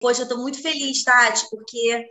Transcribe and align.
Poxa, 0.00 0.22
eu 0.22 0.24
estou 0.24 0.38
muito 0.38 0.60
feliz, 0.60 1.02
Tati, 1.02 1.48
porque 1.50 2.06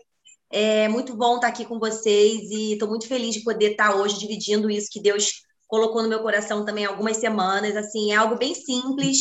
é 0.52 0.88
muito 0.88 1.16
bom 1.16 1.36
estar 1.36 1.48
aqui 1.48 1.66
com 1.66 1.80
vocês 1.80 2.50
e 2.50 2.74
estou 2.74 2.88
muito 2.88 3.08
feliz 3.08 3.36
de 3.36 3.44
poder 3.44 3.72
estar 3.72 3.96
hoje 3.96 4.20
dividindo 4.20 4.70
isso 4.70 4.90
que 4.92 5.02
Deus 5.02 5.44
colocou 5.68 6.02
no 6.02 6.10
meu 6.10 6.22
coração 6.22 6.66
também 6.66 6.86
algumas 6.86 7.18
semanas. 7.18 7.76
Assim, 7.76 8.12
é 8.12 8.16
algo 8.16 8.38
bem 8.38 8.56
simples, 8.56 9.20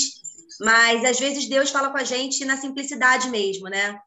mas 0.60 1.04
às 1.04 1.18
vezes 1.18 1.48
Deus 1.48 1.70
fala 1.70 1.90
com 1.90 1.98
a 1.98 2.04
gente 2.04 2.44
na 2.44 2.56
simplicidade 2.56 3.28
mesmo, 3.28 3.68
né? 3.68 3.98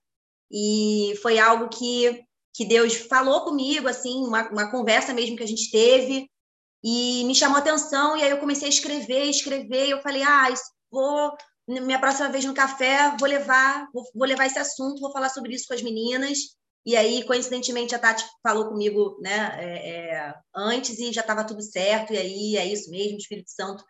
E 0.52 1.14
foi 1.22 1.38
algo 1.38 1.70
que, 1.70 2.24
que 2.54 2.66
Deus 2.66 2.96
falou 2.96 3.42
comigo, 3.42 3.88
assim, 3.88 4.26
uma, 4.26 4.50
uma 4.50 4.72
conversa 4.72 5.14
mesmo 5.14 5.36
que 5.36 5.44
a 5.44 5.48
gente 5.48 5.70
teve, 5.70 6.30
e 6.84 7.24
me 7.26 7.36
chamou 7.36 7.58
atenção, 7.58 8.16
e 8.16 8.24
aí 8.24 8.30
eu 8.30 8.38
comecei 8.38 8.68
a 8.68 8.70
escrever, 8.70 9.26
escrever, 9.26 9.88
e 9.88 9.92
eu 9.92 10.02
falei, 10.02 10.24
ah, 10.24 10.54
vou, 10.90 11.34
minha 11.68 12.00
próxima 12.00 12.30
vez 12.30 12.46
no 12.46 12.54
café, 12.54 13.16
vou 13.20 13.28
levar, 13.28 13.90
vou, 13.94 14.04
vou 14.16 14.28
levar 14.28 14.46
esse 14.46 14.58
assunto, 14.58 15.02
vou 15.02 15.12
falar 15.12 15.30
sobre 15.30 15.54
isso 15.54 15.68
com 15.68 15.74
as 15.74 15.82
meninas, 15.82 16.58
e 16.88 16.96
aí, 16.96 17.26
coincidentemente, 17.26 17.94
a 17.94 18.00
Tati 18.00 18.24
falou 18.42 18.70
comigo 18.70 19.20
né, 19.22 19.58
é, 19.60 19.90
é, 19.90 20.36
antes 20.56 20.98
e 20.98 21.12
já 21.12 21.20
estava 21.20 21.44
tudo 21.44 21.62
certo, 21.62 22.14
e 22.14 22.18
aí 22.18 22.56
é 22.56 22.66
isso 22.66 22.90
mesmo, 22.90 23.16
o 23.16 23.18
Espírito 23.18 23.52
Santo 23.52 23.84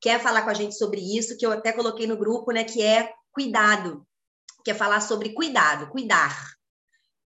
quer 0.00 0.20
falar 0.20 0.42
com 0.42 0.50
a 0.50 0.54
gente 0.54 0.76
sobre 0.78 1.00
isso, 1.00 1.36
que 1.36 1.44
eu 1.44 1.50
até 1.50 1.72
coloquei 1.72 2.06
no 2.06 2.16
grupo, 2.16 2.52
né, 2.52 2.62
que 2.62 2.80
é 2.80 3.12
cuidado, 3.32 4.06
que 4.64 4.70
é 4.70 4.74
falar 4.74 5.00
sobre 5.00 5.34
cuidado, 5.34 5.90
cuidar. 5.90 6.54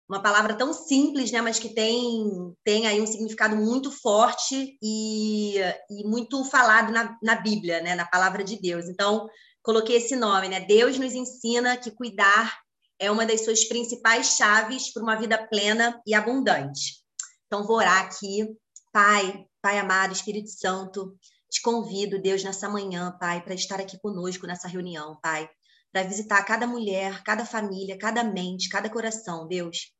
Uma 0.07 0.21
palavra 0.21 0.53
tão 0.53 0.71
simples, 0.71 1.31
né, 1.31 1.41
mas 1.41 1.57
que 1.57 1.73
tem, 1.73 2.53
tem 2.63 2.85
aí 2.85 3.01
um 3.01 3.07
significado 3.07 3.55
muito 3.55 3.91
forte 3.91 4.77
e, 4.79 5.55
e 5.89 6.03
muito 6.05 6.45
falado 6.45 6.93
na, 6.93 7.17
na 7.23 7.35
Bíblia, 7.35 7.81
né, 7.81 7.95
na 7.95 8.05
palavra 8.05 8.43
de 8.43 8.61
Deus. 8.61 8.87
Então, 8.87 9.27
coloquei 9.67 9.97
esse 9.97 10.15
nome, 10.15 10.47
né? 10.47 10.61
Deus 10.61 10.97
nos 10.97 11.13
ensina 11.13 11.75
que 11.75 11.91
cuidar 11.91 12.57
é 12.97 13.11
uma 13.11 13.25
das 13.25 13.43
suas 13.43 13.65
principais 13.65 14.37
chaves 14.37 14.93
para 14.93 15.03
uma 15.03 15.17
vida 15.17 15.37
plena 15.45 16.01
e 16.07 16.13
abundante. 16.13 17.03
Então, 17.45 17.67
vou 17.67 17.75
orar 17.75 18.05
aqui. 18.05 18.47
Pai, 18.93 19.45
Pai 19.61 19.77
amado, 19.77 20.13
Espírito 20.13 20.49
Santo, 20.49 21.17
te 21.51 21.61
convido, 21.61 22.21
Deus, 22.21 22.45
nessa 22.45 22.69
manhã, 22.69 23.11
Pai, 23.19 23.43
para 23.43 23.53
estar 23.53 23.81
aqui 23.81 23.99
conosco 23.99 24.47
nessa 24.47 24.69
reunião, 24.69 25.19
Pai, 25.21 25.49
para 25.91 26.03
visitar 26.03 26.41
cada 26.45 26.65
mulher, 26.65 27.21
cada 27.23 27.45
família, 27.45 27.97
cada 27.97 28.23
mente, 28.23 28.69
cada 28.69 28.89
coração, 28.89 29.49
Deus. 29.49 29.91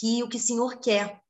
Que 0.00 0.20
o 0.24 0.28
que 0.28 0.36
o 0.36 0.40
Senhor 0.40 0.80
quer 0.80 1.20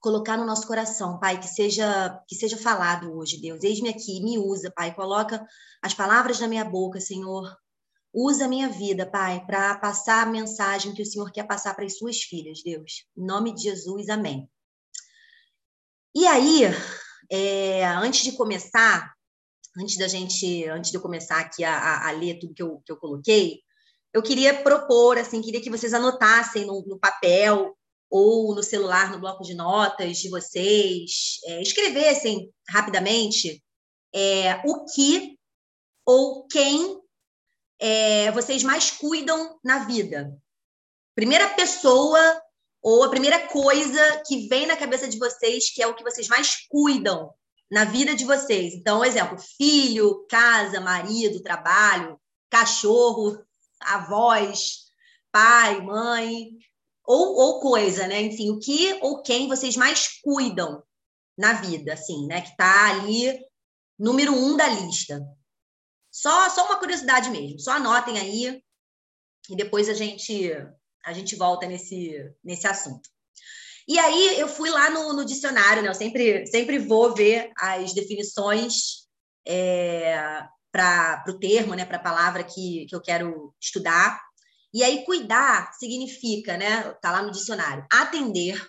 colocar 0.00 0.36
no 0.36 0.46
nosso 0.46 0.66
coração, 0.66 1.18
Pai, 1.18 1.40
que 1.40 1.48
seja 1.48 2.22
que 2.26 2.34
seja 2.34 2.56
falado 2.56 3.12
hoje, 3.16 3.40
Deus. 3.40 3.62
Eis-me 3.62 3.88
aqui, 3.88 4.22
me 4.22 4.38
usa, 4.38 4.72
Pai, 4.74 4.94
coloca 4.94 5.44
as 5.82 5.94
palavras 5.94 6.40
na 6.40 6.48
minha 6.48 6.64
boca, 6.64 7.00
Senhor, 7.00 7.48
Usa 8.12 8.46
a 8.46 8.48
minha 8.48 8.68
vida, 8.68 9.06
Pai, 9.06 9.44
para 9.44 9.76
passar 9.78 10.22
a 10.22 10.30
mensagem 10.30 10.94
que 10.94 11.02
o 11.02 11.06
Senhor 11.06 11.30
quer 11.30 11.46
passar 11.46 11.74
para 11.74 11.84
as 11.84 11.98
suas 11.98 12.22
filhas, 12.22 12.62
Deus. 12.62 13.04
Em 13.16 13.24
nome 13.24 13.54
de 13.54 13.62
Jesus, 13.62 14.08
amém. 14.08 14.50
E 16.14 16.26
aí, 16.26 16.62
é, 17.30 17.86
antes 17.86 18.24
de 18.24 18.32
começar, 18.32 19.14
antes 19.78 19.96
da 19.98 20.08
gente, 20.08 20.64
antes 20.66 20.90
de 20.90 20.96
eu 20.96 21.02
começar 21.02 21.38
aqui 21.38 21.62
a, 21.62 21.76
a, 21.76 22.08
a 22.08 22.10
ler 22.12 22.38
tudo 22.38 22.54
que 22.54 22.62
eu, 22.62 22.82
que 22.84 22.90
eu 22.90 22.96
coloquei, 22.96 23.60
eu 24.12 24.22
queria 24.22 24.62
propor, 24.62 25.18
assim, 25.18 25.42
queria 25.42 25.60
que 25.60 25.70
vocês 25.70 25.92
anotassem 25.92 26.64
no, 26.64 26.82
no 26.86 26.98
papel 26.98 27.77
ou 28.10 28.54
no 28.54 28.62
celular, 28.62 29.10
no 29.10 29.20
bloco 29.20 29.42
de 29.42 29.54
notas 29.54 30.18
de 30.18 30.28
vocês, 30.28 31.38
é, 31.44 31.62
escrevessem 31.62 32.50
rapidamente 32.68 33.62
é, 34.14 34.60
o 34.64 34.84
que 34.86 35.38
ou 36.06 36.46
quem 36.46 37.00
é, 37.78 38.30
vocês 38.32 38.62
mais 38.62 38.90
cuidam 38.90 39.58
na 39.62 39.80
vida? 39.84 40.34
Primeira 41.14 41.48
pessoa 41.50 42.42
ou 42.82 43.04
a 43.04 43.10
primeira 43.10 43.46
coisa 43.48 44.22
que 44.26 44.48
vem 44.48 44.66
na 44.66 44.76
cabeça 44.76 45.06
de 45.08 45.18
vocês 45.18 45.70
que 45.70 45.82
é 45.82 45.86
o 45.86 45.94
que 45.94 46.04
vocês 46.04 46.28
mais 46.28 46.66
cuidam 46.68 47.32
na 47.70 47.84
vida 47.84 48.14
de 48.14 48.24
vocês. 48.24 48.72
Então, 48.74 49.04
exemplo, 49.04 49.36
filho, 49.38 50.26
casa, 50.28 50.80
marido, 50.80 51.42
trabalho, 51.42 52.18
cachorro, 52.48 53.38
avós, 53.80 54.86
pai, 55.30 55.80
mãe, 55.82 56.48
ou, 57.08 57.36
ou 57.36 57.60
coisa, 57.60 58.06
né? 58.06 58.20
Enfim, 58.20 58.50
o 58.50 58.58
que 58.58 58.98
ou 59.00 59.22
quem 59.22 59.48
vocês 59.48 59.76
mais 59.78 60.20
cuidam 60.20 60.82
na 61.38 61.54
vida, 61.54 61.94
assim, 61.94 62.26
né? 62.26 62.42
Que 62.42 62.50
está 62.50 62.90
ali 62.90 63.42
número 63.98 64.34
um 64.34 64.54
da 64.58 64.68
lista. 64.68 65.18
Só, 66.12 66.50
só 66.50 66.66
uma 66.66 66.78
curiosidade 66.78 67.30
mesmo. 67.30 67.58
Só 67.58 67.72
anotem 67.72 68.18
aí 68.18 68.62
e 69.48 69.56
depois 69.56 69.88
a 69.88 69.94
gente 69.94 70.52
a 71.02 71.12
gente 71.14 71.34
volta 71.34 71.66
nesse, 71.66 72.12
nesse 72.44 72.66
assunto. 72.66 73.08
E 73.86 73.98
aí 73.98 74.38
eu 74.38 74.46
fui 74.46 74.68
lá 74.68 74.90
no, 74.90 75.14
no 75.14 75.24
dicionário, 75.24 75.82
né? 75.82 75.88
Eu 75.88 75.94
sempre, 75.94 76.46
sempre 76.46 76.78
vou 76.78 77.14
ver 77.14 77.50
as 77.56 77.94
definições 77.94 79.06
é, 79.46 80.44
para 80.70 81.24
o 81.26 81.38
termo, 81.38 81.74
né? 81.74 81.86
Para 81.86 81.96
a 81.96 82.02
palavra 82.02 82.44
que, 82.44 82.84
que 82.86 82.94
eu 82.94 83.00
quero 83.00 83.54
estudar. 83.58 84.20
E 84.72 84.84
aí, 84.84 85.04
cuidar 85.04 85.72
significa, 85.72 86.56
né? 86.56 86.92
Tá 86.94 87.12
lá 87.12 87.22
no 87.22 87.30
dicionário, 87.30 87.86
atender, 87.90 88.68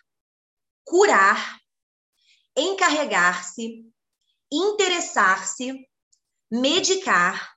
curar, 0.86 1.60
encarregar-se, 2.58 3.86
interessar-se, 4.52 5.88
medicar, 6.52 7.54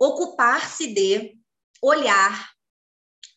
ocupar-se 0.00 0.92
de, 0.94 1.36
olhar, 1.82 2.50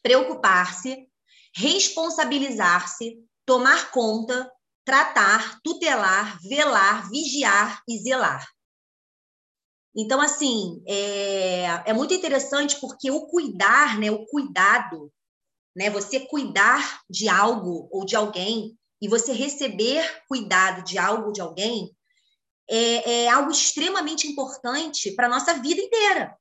preocupar-se, 0.01 1.07
responsabilizar-se, 1.55 3.17
tomar 3.45 3.91
conta, 3.91 4.49
tratar, 4.85 5.59
tutelar, 5.63 6.39
velar, 6.41 7.09
vigiar 7.09 7.83
e 7.87 7.97
zelar. 7.99 8.47
Então, 9.95 10.21
assim, 10.21 10.81
é, 10.87 11.65
é 11.87 11.93
muito 11.93 12.13
interessante 12.13 12.79
porque 12.79 13.11
o 13.11 13.27
cuidar, 13.27 13.99
né, 13.99 14.09
o 14.09 14.25
cuidado, 14.25 15.11
né, 15.75 15.89
você 15.89 16.19
cuidar 16.19 17.01
de 17.09 17.27
algo 17.27 17.89
ou 17.91 18.05
de 18.05 18.15
alguém 18.15 18.77
e 19.01 19.07
você 19.07 19.33
receber 19.33 20.23
cuidado 20.27 20.83
de 20.83 20.97
algo 20.97 21.27
ou 21.27 21.33
de 21.33 21.41
alguém, 21.41 21.91
é, 22.69 23.23
é 23.23 23.29
algo 23.29 23.51
extremamente 23.51 24.27
importante 24.27 25.11
para 25.11 25.27
a 25.27 25.29
nossa 25.29 25.55
vida 25.55 25.81
inteira. 25.81 26.37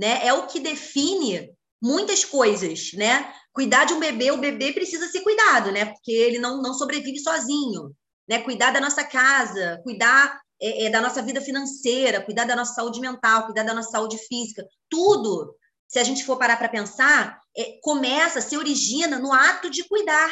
Né? 0.00 0.26
É 0.26 0.32
o 0.32 0.46
que 0.46 0.58
define 0.58 1.54
muitas 1.80 2.24
coisas, 2.24 2.92
né? 2.94 3.32
Cuidar 3.52 3.84
de 3.84 3.92
um 3.92 4.00
bebê, 4.00 4.30
o 4.30 4.38
bebê 4.38 4.72
precisa 4.72 5.08
ser 5.08 5.20
cuidado, 5.20 5.72
né? 5.72 5.86
Porque 5.86 6.12
ele 6.12 6.38
não, 6.38 6.62
não 6.62 6.72
sobrevive 6.72 7.18
sozinho, 7.18 7.94
né? 8.28 8.40
Cuidar 8.40 8.70
da 8.70 8.80
nossa 8.80 9.04
casa, 9.04 9.80
cuidar 9.82 10.40
é, 10.62 10.84
é, 10.84 10.90
da 10.90 11.00
nossa 11.00 11.20
vida 11.20 11.40
financeira, 11.40 12.22
cuidar 12.22 12.44
da 12.44 12.56
nossa 12.56 12.74
saúde 12.74 13.00
mental, 13.00 13.46
cuidar 13.46 13.64
da 13.64 13.74
nossa 13.74 13.90
saúde 13.90 14.16
física, 14.18 14.64
tudo, 14.88 15.54
se 15.88 15.98
a 15.98 16.04
gente 16.04 16.24
for 16.24 16.38
parar 16.38 16.56
para 16.56 16.68
pensar, 16.68 17.40
é, 17.56 17.78
começa, 17.82 18.40
se 18.40 18.56
origina 18.56 19.18
no 19.18 19.32
ato 19.32 19.68
de 19.68 19.84
cuidar, 19.84 20.30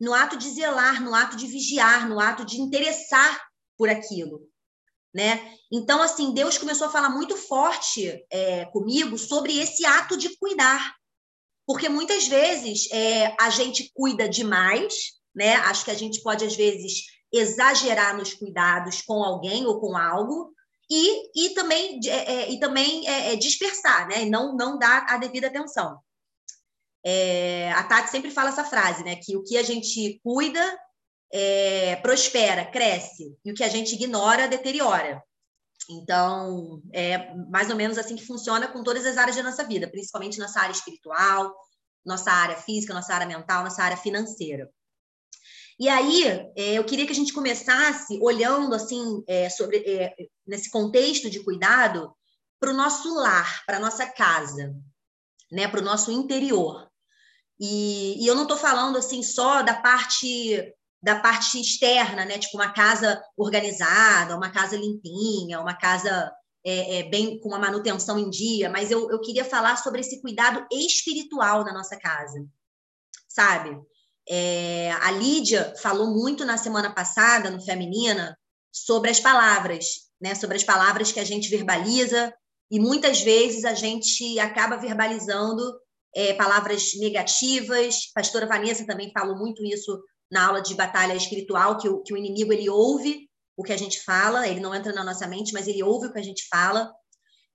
no 0.00 0.12
ato 0.14 0.36
de 0.36 0.48
zelar, 0.50 1.02
no 1.02 1.14
ato 1.14 1.36
de 1.36 1.46
vigiar, 1.46 2.08
no 2.08 2.20
ato 2.20 2.44
de 2.44 2.60
interessar 2.60 3.40
por 3.76 3.88
aquilo 3.88 4.52
né? 5.14 5.56
Então, 5.70 6.02
assim, 6.02 6.32
Deus 6.32 6.56
começou 6.56 6.86
a 6.86 6.90
falar 6.90 7.10
muito 7.10 7.36
forte 7.36 8.24
é, 8.30 8.64
comigo 8.66 9.18
sobre 9.18 9.58
esse 9.58 9.84
ato 9.84 10.16
de 10.16 10.36
cuidar, 10.38 10.94
porque 11.66 11.88
muitas 11.88 12.26
vezes 12.26 12.90
é, 12.90 13.34
a 13.38 13.50
gente 13.50 13.90
cuida 13.94 14.28
demais, 14.28 14.94
né? 15.34 15.56
Acho 15.56 15.84
que 15.84 15.90
a 15.90 15.96
gente 15.96 16.22
pode 16.22 16.44
às 16.44 16.56
vezes 16.56 17.04
exagerar 17.32 18.16
nos 18.16 18.34
cuidados 18.34 19.02
com 19.02 19.22
alguém 19.24 19.66
ou 19.66 19.80
com 19.80 19.96
algo 19.96 20.52
e, 20.90 21.46
e 21.46 21.54
também 21.54 22.00
é, 22.06 22.32
é 22.32 22.50
e 22.50 22.60
também 22.60 23.08
é, 23.08 23.32
é, 23.32 23.36
dispersar, 23.36 24.06
né? 24.08 24.24
Não 24.26 24.54
não 24.54 24.78
dar 24.78 25.06
a 25.08 25.16
devida 25.16 25.46
atenção. 25.46 25.98
a 27.74 27.82
Tati 27.84 28.10
sempre 28.10 28.30
fala 28.30 28.50
essa 28.50 28.64
frase, 28.64 29.02
né? 29.02 29.16
Que 29.16 29.36
o 29.36 29.42
que 29.42 29.56
a 29.56 29.62
gente 29.62 30.20
cuida 30.22 30.78
é, 31.32 31.96
prospera, 31.96 32.66
cresce, 32.66 33.34
e 33.44 33.50
o 33.50 33.54
que 33.54 33.64
a 33.64 33.68
gente 33.68 33.94
ignora, 33.94 34.46
deteriora. 34.46 35.22
Então, 35.90 36.80
é 36.92 37.34
mais 37.50 37.70
ou 37.70 37.76
menos 37.76 37.98
assim 37.98 38.14
que 38.14 38.26
funciona 38.26 38.68
com 38.68 38.84
todas 38.84 39.04
as 39.06 39.16
áreas 39.16 39.36
da 39.36 39.42
nossa 39.42 39.64
vida, 39.64 39.90
principalmente 39.90 40.38
nossa 40.38 40.60
área 40.60 40.72
espiritual, 40.72 41.54
nossa 42.04 42.30
área 42.30 42.56
física, 42.56 42.94
nossa 42.94 43.14
área 43.14 43.26
mental, 43.26 43.64
nossa 43.64 43.82
área 43.82 43.96
financeira. 43.96 44.70
E 45.82 45.88
aí, 45.88 46.22
é, 46.56 46.74
eu 46.74 46.84
queria 46.84 47.04
que 47.04 47.10
a 47.10 47.14
gente 47.14 47.32
começasse 47.32 48.16
olhando 48.22 48.72
assim 48.72 49.24
é, 49.26 49.50
sobre 49.50 49.78
é, 49.78 50.14
nesse 50.46 50.70
contexto 50.70 51.28
de 51.28 51.42
cuidado 51.42 52.14
para 52.60 52.70
o 52.70 52.76
nosso 52.76 53.12
lar, 53.16 53.64
para 53.66 53.78
a 53.78 53.80
nossa 53.80 54.06
casa, 54.06 54.76
né, 55.50 55.66
para 55.66 55.80
o 55.80 55.84
nosso 55.84 56.12
interior. 56.12 56.88
E, 57.58 58.14
e 58.22 58.24
eu 58.28 58.36
não 58.36 58.44
estou 58.44 58.56
falando 58.56 58.96
assim 58.96 59.24
só 59.24 59.60
da 59.62 59.74
parte 59.74 60.72
da 61.02 61.18
parte 61.18 61.60
externa, 61.60 62.24
né? 62.24 62.38
Tipo 62.38 62.58
uma 62.58 62.72
casa 62.72 63.20
organizada, 63.36 64.36
uma 64.36 64.52
casa 64.52 64.76
limpinha, 64.76 65.60
uma 65.60 65.74
casa 65.74 66.32
é, 66.64 67.00
é, 67.00 67.02
bem 67.08 67.40
com 67.40 67.52
a 67.56 67.58
manutenção 67.58 68.20
em 68.20 68.30
dia, 68.30 68.70
mas 68.70 68.92
eu, 68.92 69.10
eu 69.10 69.20
queria 69.20 69.44
falar 69.44 69.74
sobre 69.74 70.00
esse 70.00 70.22
cuidado 70.22 70.64
espiritual 70.70 71.64
na 71.64 71.72
nossa 71.72 71.98
casa, 71.98 72.46
sabe? 73.28 73.76
É, 74.28 74.92
a 75.00 75.10
Lídia 75.10 75.74
falou 75.82 76.08
muito 76.08 76.44
na 76.44 76.56
semana 76.56 76.94
passada, 76.94 77.50
no 77.50 77.60
Feminina, 77.60 78.36
sobre 78.72 79.10
as 79.10 79.20
palavras, 79.20 79.86
né? 80.20 80.34
Sobre 80.34 80.56
as 80.56 80.64
palavras 80.64 81.12
que 81.12 81.20
a 81.20 81.24
gente 81.24 81.48
verbaliza, 81.48 82.32
e 82.70 82.80
muitas 82.80 83.20
vezes 83.20 83.64
a 83.64 83.74
gente 83.74 84.38
acaba 84.38 84.76
verbalizando 84.76 85.62
é, 86.14 86.32
palavras 86.34 86.92
negativas. 86.98 88.10
Pastora 88.14 88.46
Vanessa 88.46 88.86
também 88.86 89.12
falou 89.12 89.36
muito 89.36 89.64
isso 89.64 90.02
na 90.30 90.46
aula 90.46 90.62
de 90.62 90.74
batalha 90.74 91.14
espiritual, 91.14 91.76
que 91.76 91.88
o, 91.88 92.02
que 92.02 92.14
o 92.14 92.16
inimigo 92.16 92.52
ele 92.52 92.70
ouve 92.70 93.28
o 93.56 93.62
que 93.62 93.72
a 93.72 93.76
gente 93.76 94.00
fala, 94.00 94.48
ele 94.48 94.60
não 94.60 94.74
entra 94.74 94.92
na 94.92 95.04
nossa 95.04 95.26
mente, 95.26 95.52
mas 95.52 95.68
ele 95.68 95.82
ouve 95.82 96.06
o 96.06 96.12
que 96.12 96.18
a 96.18 96.24
gente 96.24 96.48
fala. 96.48 96.90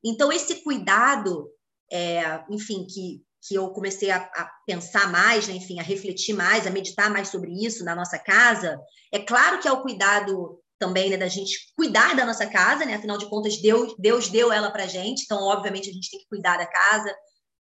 Então, 0.05 0.31
esse 0.31 0.63
cuidado, 0.63 1.49
é, 1.91 2.43
enfim, 2.51 2.85
que, 2.85 3.23
que 3.47 3.55
eu 3.55 3.69
comecei 3.69 4.11
a, 4.11 4.17
a, 4.17 4.51
pensar 4.65 5.11
mais, 5.11 5.47
né, 5.47 5.55
enfim, 5.55 5.79
a 5.79 5.83
refletir 5.83 6.33
mais, 6.33 6.67
a 6.67 6.69
meditar 6.69 7.09
mais 7.09 7.29
sobre 7.29 7.51
isso 7.65 7.83
na 7.83 7.95
nossa 7.95 8.19
casa, 8.19 8.79
é 9.11 9.19
claro 9.19 9.59
que 9.59 9.67
é 9.67 9.71
o 9.71 9.81
cuidado 9.81 10.59
também 10.77 11.09
né, 11.09 11.17
da 11.17 11.27
gente 11.27 11.73
cuidar 11.75 12.15
da 12.15 12.25
nossa 12.25 12.45
casa, 12.45 12.85
né? 12.85 12.95
Afinal 12.95 13.17
de 13.17 13.27
contas, 13.29 13.59
Deus, 13.59 13.95
Deus 13.97 14.29
deu 14.29 14.51
ela 14.51 14.69
para 14.69 14.85
gente, 14.85 15.23
então, 15.23 15.41
obviamente, 15.41 15.89
a 15.89 15.93
gente 15.93 16.09
tem 16.09 16.19
que 16.19 16.27
cuidar 16.27 16.57
da 16.57 16.67
casa, 16.67 17.15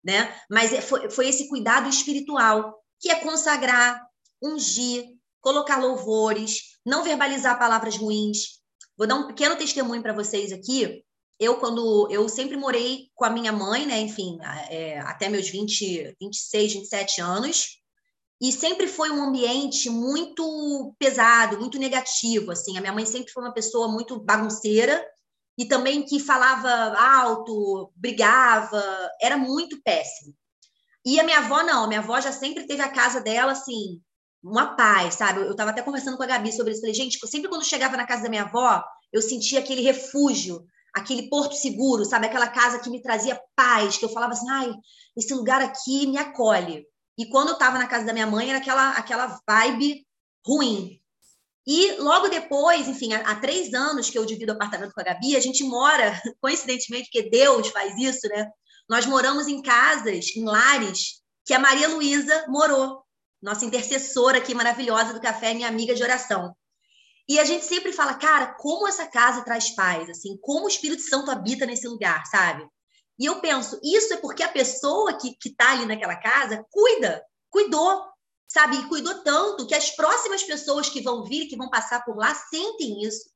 né? 0.02 0.34
Mas 0.50 0.72
é, 0.72 0.80
foi, 0.80 1.10
foi 1.10 1.28
esse 1.28 1.48
cuidado 1.48 1.88
espiritual, 1.88 2.74
que 2.98 3.10
é 3.10 3.16
consagrar, 3.16 4.00
ungir, 4.40 5.04
colocar 5.40 5.78
louvores, 5.78 6.78
não 6.86 7.04
verbalizar 7.04 7.58
palavras 7.58 7.96
ruins. 7.96 8.60
Vou 8.96 9.06
dar 9.06 9.16
um 9.16 9.26
pequeno 9.26 9.56
testemunho 9.56 10.02
para 10.02 10.12
vocês 10.12 10.52
aqui. 10.52 11.04
Eu, 11.42 11.56
quando 11.56 12.08
eu 12.08 12.28
sempre 12.28 12.56
morei 12.56 13.08
com 13.16 13.24
a 13.24 13.30
minha 13.30 13.50
mãe, 13.50 13.84
né? 13.84 13.98
Enfim, 13.98 14.38
é, 14.70 15.00
até 15.00 15.28
meus 15.28 15.48
20, 15.48 16.16
26, 16.20 16.74
27 16.74 17.20
anos. 17.20 17.82
E 18.40 18.52
sempre 18.52 18.86
foi 18.86 19.10
um 19.10 19.24
ambiente 19.24 19.90
muito 19.90 20.94
pesado, 21.00 21.58
muito 21.58 21.80
negativo, 21.80 22.52
assim. 22.52 22.78
A 22.78 22.80
minha 22.80 22.92
mãe 22.92 23.04
sempre 23.04 23.32
foi 23.32 23.42
uma 23.42 23.52
pessoa 23.52 23.88
muito 23.88 24.20
bagunceira 24.20 25.04
e 25.58 25.64
também 25.64 26.04
que 26.04 26.20
falava 26.20 26.96
alto, 26.96 27.92
brigava, 27.96 29.10
era 29.20 29.36
muito 29.36 29.82
péssimo. 29.82 30.32
E 31.04 31.18
a 31.18 31.24
minha 31.24 31.38
avó 31.38 31.64
não, 31.64 31.84
a 31.84 31.88
minha 31.88 32.00
avó 32.00 32.20
já 32.20 32.30
sempre 32.30 32.68
teve 32.68 32.82
a 32.82 32.92
casa 32.92 33.20
dela 33.20 33.50
assim, 33.50 34.00
uma 34.40 34.76
paz, 34.76 35.16
sabe? 35.16 35.40
Eu 35.40 35.50
estava 35.50 35.70
até 35.70 35.82
conversando 35.82 36.16
com 36.16 36.22
a 36.22 36.26
Gabi 36.26 36.52
sobre 36.52 36.70
isso. 36.70 36.82
Falei, 36.82 36.94
gente, 36.94 37.18
sempre 37.26 37.48
quando 37.48 37.64
chegava 37.64 37.96
na 37.96 38.06
casa 38.06 38.22
da 38.22 38.28
minha 38.28 38.44
avó, 38.44 38.80
eu 39.12 39.20
sentia 39.20 39.58
aquele 39.58 39.82
refúgio, 39.82 40.64
aquele 40.94 41.28
porto 41.28 41.54
seguro, 41.54 42.04
sabe? 42.04 42.26
Aquela 42.26 42.48
casa 42.48 42.78
que 42.78 42.90
me 42.90 43.02
trazia 43.02 43.40
paz, 43.56 43.96
que 43.96 44.04
eu 44.04 44.08
falava 44.10 44.32
assim, 44.32 44.48
ai, 44.50 44.72
esse 45.16 45.32
lugar 45.34 45.62
aqui 45.62 46.06
me 46.06 46.18
acolhe. 46.18 46.86
E 47.18 47.26
quando 47.26 47.48
eu 47.48 47.54
estava 47.54 47.78
na 47.78 47.86
casa 47.86 48.04
da 48.04 48.12
minha 48.12 48.26
mãe, 48.26 48.48
era 48.48 48.58
aquela, 48.58 48.90
aquela 48.90 49.40
vibe 49.48 50.06
ruim. 50.46 51.00
E 51.66 51.92
logo 51.92 52.28
depois, 52.28 52.88
enfim, 52.88 53.12
há, 53.12 53.20
há 53.30 53.36
três 53.36 53.72
anos 53.72 54.10
que 54.10 54.18
eu 54.18 54.26
divido 54.26 54.52
apartamento 54.52 54.92
com 54.92 55.00
a 55.00 55.04
Gabi, 55.04 55.36
a 55.36 55.40
gente 55.40 55.62
mora, 55.62 56.20
coincidentemente, 56.40 57.04
porque 57.10 57.30
Deus 57.30 57.68
faz 57.68 57.96
isso, 57.96 58.26
né? 58.28 58.50
Nós 58.88 59.06
moramos 59.06 59.46
em 59.46 59.62
casas, 59.62 60.34
em 60.36 60.44
lares, 60.44 61.22
que 61.44 61.54
a 61.54 61.58
Maria 61.58 61.88
Luísa 61.88 62.46
morou 62.48 63.02
nossa 63.40 63.64
intercessora 63.64 64.38
aqui 64.38 64.54
maravilhosa 64.54 65.12
do 65.12 65.20
café, 65.20 65.52
minha 65.52 65.68
amiga 65.68 65.94
de 65.94 66.02
oração. 66.02 66.54
E 67.28 67.38
a 67.38 67.44
gente 67.44 67.64
sempre 67.64 67.92
fala, 67.92 68.14
cara, 68.14 68.54
como 68.54 68.88
essa 68.88 69.06
casa 69.06 69.44
traz 69.44 69.70
paz, 69.74 70.10
assim, 70.10 70.36
como 70.40 70.66
o 70.66 70.68
Espírito 70.68 71.02
Santo 71.02 71.30
habita 71.30 71.64
nesse 71.66 71.86
lugar, 71.86 72.24
sabe? 72.26 72.66
E 73.18 73.26
eu 73.26 73.40
penso, 73.40 73.80
isso 73.82 74.12
é 74.14 74.16
porque 74.16 74.42
a 74.42 74.48
pessoa 74.48 75.16
que, 75.16 75.34
que 75.40 75.54
tá 75.54 75.72
ali 75.72 75.86
naquela 75.86 76.16
casa 76.16 76.64
cuida, 76.70 77.24
cuidou, 77.50 78.04
sabe? 78.48 78.76
E 78.76 78.88
cuidou 78.88 79.22
tanto 79.22 79.66
que 79.66 79.74
as 79.74 79.90
próximas 79.90 80.42
pessoas 80.42 80.88
que 80.88 81.00
vão 81.00 81.24
vir, 81.24 81.46
que 81.46 81.56
vão 81.56 81.70
passar 81.70 82.04
por 82.04 82.16
lá, 82.16 82.34
sentem 82.34 83.02
isso, 83.04 83.30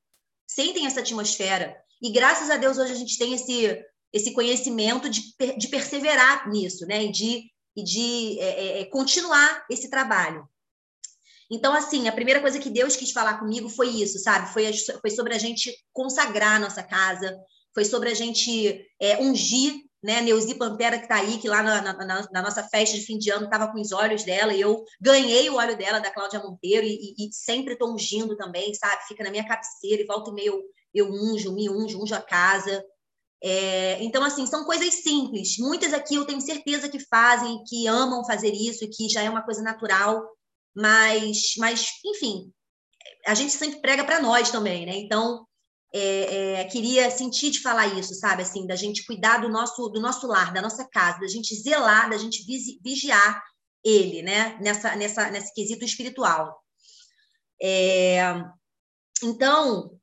sentem 0.46 0.86
essa 0.86 1.00
atmosfera. 1.00 1.76
E 2.02 2.10
graças 2.10 2.50
a 2.50 2.56
Deus 2.56 2.78
hoje 2.78 2.92
a 2.92 2.96
gente 2.96 3.16
tem 3.16 3.34
esse, 3.34 3.82
esse 4.12 4.32
conhecimento 4.32 5.08
de, 5.08 5.22
de 5.56 5.68
perseverar 5.68 6.48
nisso, 6.48 6.86
né? 6.86 7.04
E 7.04 7.12
de 7.12 7.50
e 7.76 7.84
de 7.84 8.40
é, 8.40 8.44
é, 8.44 8.80
é, 8.80 8.84
continuar 8.86 9.64
esse 9.70 9.90
trabalho. 9.90 10.48
Então, 11.50 11.72
assim, 11.72 12.08
a 12.08 12.12
primeira 12.12 12.40
coisa 12.40 12.58
que 12.58 12.70
Deus 12.70 12.96
quis 12.96 13.12
falar 13.12 13.38
comigo 13.38 13.69
foi 13.69 13.88
isso, 13.88 14.19
sabe? 14.19 14.52
Foi, 14.52 14.70
foi 15.00 15.10
sobre 15.10 15.34
a 15.34 15.38
gente 15.38 15.72
consagrar 15.93 16.56
a 16.56 16.58
nossa 16.58 16.82
casa, 16.82 17.38
foi 17.72 17.84
sobre 17.84 18.10
a 18.10 18.14
gente 18.14 18.84
é, 19.00 19.19
ungir, 19.19 19.75
né? 20.02 20.20
Neuzi 20.20 20.54
Pantera, 20.54 20.98
que 20.98 21.04
está 21.04 21.16
aí, 21.16 21.38
que 21.38 21.48
lá 21.48 21.62
na, 21.62 21.82
na, 21.82 22.28
na, 22.32 22.43
nossa 22.43 22.62
festa 22.62 22.96
de 22.96 23.04
fim 23.04 23.19
de 23.19 23.31
ano 23.31 23.44
estava 23.44 23.72
com 23.72 23.81
os 23.81 23.93
olhos 23.93 24.25
dela, 24.25 24.52
e 24.54 24.60
eu 24.60 24.84
ganhei 25.00 25.48
o 25.50 25.56
óleo 25.56 25.76
dela, 25.76 25.98
da 25.98 26.10
Cláudia 26.10 26.40
Monteiro, 26.40 26.87
e, 26.87 27.14
e, 27.16 27.28
e 27.28 27.32
sempre 27.32 27.75
estou 27.75 27.93
ungindo 27.93 28.37
também, 28.37 28.75
sabe? 28.75 29.06
Fica 29.06 29.22
na 29.22 29.31
minha 29.31 29.46
cabeceira, 29.46 30.02
e 30.02 30.06
volta 30.06 30.31
e 30.31 30.34
meio 30.34 30.54
eu, 30.94 31.06
eu 31.06 31.12
unjo, 31.12 31.52
me 31.52 31.69
unjo, 31.70 32.02
unjo 32.02 32.14
a 32.14 32.20
casa. 32.20 32.84
É, 33.43 34.02
então, 34.02 34.25
assim, 34.25 34.46
são 34.46 34.64
coisas 34.64 34.94
simples. 34.94 35.58
Muitas 35.58 35.93
aqui 35.93 36.14
eu 36.14 36.25
tenho 36.25 36.40
certeza 36.40 36.88
que 36.88 36.98
fazem, 36.98 37.62
que 37.64 37.87
amam 37.87 38.25
fazer 38.25 38.52
isso, 38.52 38.88
que 38.90 39.08
já 39.08 39.22
é 39.22 39.31
uma 39.31 39.43
coisa 39.43 39.62
natural, 39.62 40.25
mas, 40.76 41.55
mas 41.56 41.88
enfim, 42.05 42.52
a 43.26 43.34
gente 43.34 43.52
sempre 43.52 43.81
prega 43.81 44.05
para 44.05 44.20
nós 44.20 44.50
também, 44.50 44.84
né? 44.84 44.94
Então, 44.96 45.46
é, 45.94 46.61
é, 46.61 46.64
queria 46.64 47.11
sentir 47.11 47.50
de 47.50 47.62
falar 47.62 47.87
isso, 47.99 48.14
sabe? 48.14 48.43
Assim, 48.43 48.67
da 48.67 48.76
gente 48.76 49.06
cuidar 49.06 49.38
do 49.38 49.49
nosso, 49.49 49.88
do 49.88 50.00
nosso 50.00 50.26
lar, 50.26 50.52
da 50.52 50.61
nossa 50.61 50.87
casa, 50.88 51.20
da 51.20 51.28
gente 51.28 51.55
zelar, 51.55 52.11
da 52.11 52.19
gente 52.19 52.44
vigiar 52.82 53.43
ele, 53.82 54.23
né? 54.23 54.58
Nessa, 54.61 54.94
nessa, 54.94 55.31
nesse 55.31 55.55
quesito 55.55 55.84
espiritual. 55.84 56.62
É, 57.62 58.34
então, 59.22 59.99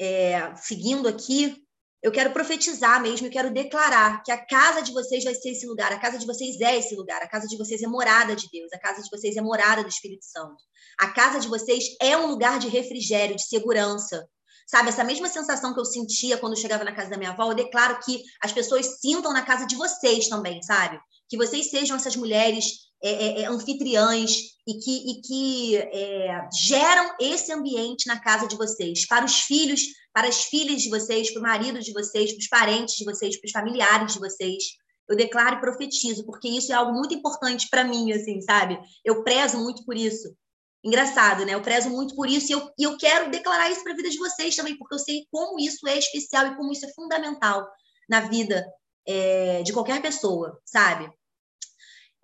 é, 0.00 0.54
seguindo 0.56 1.06
aqui, 1.06 1.62
eu 2.06 2.12
quero 2.12 2.30
profetizar 2.30 3.02
mesmo, 3.02 3.26
eu 3.26 3.30
quero 3.32 3.52
declarar 3.52 4.22
que 4.22 4.30
a 4.30 4.38
casa 4.38 4.80
de 4.80 4.92
vocês 4.92 5.24
vai 5.24 5.34
ser 5.34 5.50
esse 5.50 5.66
lugar, 5.66 5.92
a 5.92 5.98
casa 5.98 6.16
de 6.16 6.24
vocês 6.24 6.60
é 6.60 6.78
esse 6.78 6.94
lugar, 6.94 7.20
a 7.20 7.26
casa 7.26 7.48
de 7.48 7.56
vocês 7.56 7.82
é 7.82 7.88
morada 7.88 8.36
de 8.36 8.48
Deus, 8.52 8.72
a 8.72 8.78
casa 8.78 9.02
de 9.02 9.10
vocês 9.10 9.36
é 9.36 9.40
morada 9.40 9.82
do 9.82 9.88
Espírito 9.88 10.24
Santo. 10.24 10.62
A 11.00 11.08
casa 11.08 11.40
de 11.40 11.48
vocês 11.48 11.96
é 12.00 12.16
um 12.16 12.28
lugar 12.28 12.60
de 12.60 12.68
refrigério, 12.68 13.34
de 13.34 13.44
segurança. 13.48 14.24
Sabe, 14.68 14.90
essa 14.90 15.02
mesma 15.02 15.28
sensação 15.28 15.74
que 15.74 15.80
eu 15.80 15.84
sentia 15.84 16.38
quando 16.38 16.52
eu 16.52 16.60
chegava 16.60 16.84
na 16.84 16.94
casa 16.94 17.10
da 17.10 17.16
minha 17.16 17.30
avó, 17.30 17.50
eu 17.50 17.56
declaro 17.56 17.98
que 17.98 18.22
as 18.40 18.52
pessoas 18.52 19.00
sintam 19.00 19.32
na 19.32 19.42
casa 19.42 19.66
de 19.66 19.74
vocês 19.74 20.28
também, 20.28 20.62
sabe? 20.62 21.00
Que 21.28 21.36
vocês 21.36 21.70
sejam 21.70 21.96
essas 21.96 22.14
mulheres 22.14 22.86
é, 23.02 23.10
é, 23.10 23.40
é 23.42 23.46
anfitriãs 23.46 24.32
e 24.66 24.74
que, 24.74 25.10
e 25.10 25.20
que 25.22 25.76
é, 25.76 26.48
geram 26.52 27.14
esse 27.20 27.52
ambiente 27.52 28.06
na 28.06 28.20
casa 28.20 28.46
de 28.46 28.56
vocês, 28.56 29.06
para 29.06 29.24
os 29.24 29.40
filhos 29.40 29.82
para 30.16 30.28
as 30.28 30.44
filhas 30.44 30.80
de 30.80 30.88
vocês, 30.88 31.30
para 31.30 31.40
o 31.40 31.42
marido 31.42 31.78
de 31.78 31.92
vocês, 31.92 32.32
para 32.32 32.38
os 32.38 32.48
parentes 32.48 32.94
de 32.94 33.04
vocês, 33.04 33.38
para 33.38 33.46
os 33.46 33.52
familiares 33.52 34.14
de 34.14 34.18
vocês. 34.18 34.64
Eu 35.06 35.14
declaro 35.14 35.56
e 35.56 35.60
profetizo, 35.60 36.24
porque 36.24 36.48
isso 36.48 36.72
é 36.72 36.74
algo 36.74 36.94
muito 36.94 37.14
importante 37.14 37.68
para 37.68 37.84
mim, 37.84 38.10
assim, 38.12 38.40
sabe? 38.40 38.80
Eu 39.04 39.22
prezo 39.22 39.58
muito 39.58 39.84
por 39.84 39.94
isso. 39.94 40.34
Engraçado, 40.82 41.44
né? 41.44 41.52
Eu 41.52 41.60
prezo 41.60 41.90
muito 41.90 42.16
por 42.16 42.30
isso 42.30 42.50
e 42.50 42.52
eu, 42.52 42.70
e 42.78 42.84
eu 42.84 42.96
quero 42.96 43.30
declarar 43.30 43.70
isso 43.70 43.82
para 43.82 43.92
a 43.92 43.96
vida 43.96 44.08
de 44.08 44.16
vocês 44.16 44.56
também, 44.56 44.78
porque 44.78 44.94
eu 44.94 44.98
sei 44.98 45.26
como 45.30 45.60
isso 45.60 45.86
é 45.86 45.98
especial 45.98 46.46
e 46.46 46.56
como 46.56 46.72
isso 46.72 46.86
é 46.86 46.92
fundamental 46.94 47.68
na 48.08 48.20
vida 48.20 48.66
é, 49.06 49.62
de 49.64 49.72
qualquer 49.74 50.00
pessoa, 50.00 50.58
sabe? 50.64 51.10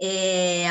É, 0.00 0.64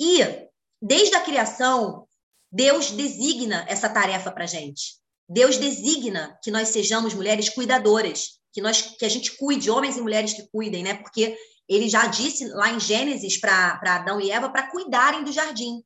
e 0.00 0.48
desde 0.82 1.14
a 1.14 1.20
criação, 1.20 2.08
Deus 2.50 2.90
designa 2.90 3.64
essa 3.68 3.88
tarefa 3.88 4.32
para 4.32 4.44
gente. 4.44 4.98
Deus 5.28 5.58
designa 5.58 6.38
que 6.42 6.50
nós 6.50 6.68
sejamos 6.68 7.12
mulheres 7.12 7.50
cuidadoras, 7.50 8.38
que 8.52 8.62
nós 8.62 8.80
que 8.80 9.04
a 9.04 9.08
gente 9.08 9.36
cuide, 9.36 9.70
homens 9.70 9.96
e 9.96 10.00
mulheres 10.00 10.32
que 10.32 10.48
cuidem, 10.50 10.82
né? 10.82 10.94
Porque 10.94 11.36
ele 11.68 11.88
já 11.88 12.06
disse 12.06 12.46
lá 12.48 12.70
em 12.72 12.80
Gênesis 12.80 13.38
para 13.38 13.78
Adão 13.82 14.18
e 14.20 14.30
Eva 14.30 14.48
para 14.48 14.70
cuidarem 14.70 15.22
do 15.22 15.30
jardim, 15.30 15.82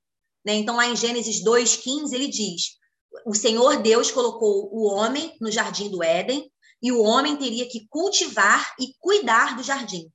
né? 0.47 0.55
Então 0.55 0.77
lá 0.77 0.87
em 0.87 0.95
Gênesis 0.95 1.43
2:15 1.43 2.15
ele 2.15 2.29
diz: 2.29 2.79
"O 3.27 3.35
Senhor 3.35 3.83
Deus 3.83 4.13
colocou 4.13 4.71
o 4.73 4.85
homem 4.85 5.37
no 5.41 5.51
jardim 5.51 5.91
do 5.91 6.05
Éden, 6.05 6.49
e 6.81 6.93
o 6.93 7.03
homem 7.03 7.37
teria 7.37 7.69
que 7.69 7.87
cultivar 7.89 8.75
e 8.79 8.95
cuidar 9.01 9.57
do 9.57 9.63
jardim." 9.65 10.09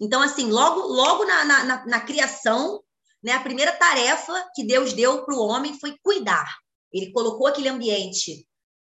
Então 0.00 0.22
assim, 0.22 0.48
logo 0.48 0.80
logo 0.80 1.24
na, 1.24 1.44
na, 1.44 1.86
na 1.86 2.00
criação, 2.00 2.80
né, 3.20 3.32
a 3.32 3.40
primeira 3.40 3.72
tarefa 3.72 4.48
que 4.54 4.64
Deus 4.64 4.92
deu 4.92 5.24
para 5.24 5.34
o 5.34 5.40
homem 5.40 5.76
foi 5.80 5.98
cuidar. 6.04 6.56
Ele 6.92 7.12
colocou 7.12 7.46
aquele 7.46 7.68
ambiente 7.68 8.46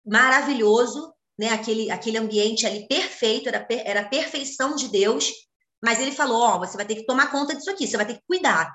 maravilhoso, 0.05 1.13
né? 1.39 1.49
Aquele, 1.49 1.91
aquele 1.91 2.19
ambiente 2.19 2.67
ali 2.67 2.87
perfeito, 2.87 3.49
era, 3.49 3.67
era 3.71 4.01
a 4.01 4.09
perfeição 4.09 4.75
de 4.75 4.89
Deus, 4.89 5.31
mas 5.83 6.01
ele 6.01 6.13
falou: 6.13 6.41
Ó, 6.41 6.57
oh, 6.57 6.59
você 6.61 6.77
vai 6.77 6.87
ter 6.87 6.97
que 6.97 7.07
tomar 7.07 7.31
conta 7.31 7.55
disso 7.55 7.71
aqui, 7.71 7.87
você 7.87 7.97
vai 7.97 8.07
ter 8.07 8.15
que 8.15 8.25
cuidar. 8.27 8.75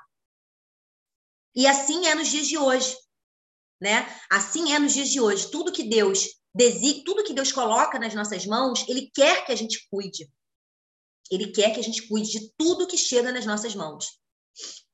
E 1.54 1.66
assim 1.66 2.06
é 2.06 2.14
nos 2.14 2.28
dias 2.28 2.46
de 2.46 2.56
hoje, 2.56 2.96
né? 3.80 4.06
Assim 4.30 4.72
é 4.72 4.78
nos 4.78 4.92
dias 4.92 5.08
de 5.08 5.20
hoje. 5.20 5.50
Tudo 5.50 5.72
que 5.72 5.82
Deus 5.82 6.40
tudo 7.04 7.24
que 7.24 7.32
Deus 7.32 7.52
coloca 7.52 7.98
nas 7.98 8.14
nossas 8.14 8.44
mãos, 8.44 8.84
Ele 8.88 9.10
quer 9.14 9.44
que 9.44 9.52
a 9.52 9.56
gente 9.56 9.86
cuide. 9.90 10.30
Ele 11.30 11.52
quer 11.52 11.72
que 11.72 11.80
a 11.80 11.82
gente 11.82 12.08
cuide 12.08 12.30
de 12.32 12.52
tudo 12.58 12.88
que 12.88 12.96
chega 12.96 13.30
nas 13.30 13.46
nossas 13.46 13.74
mãos. 13.74 14.18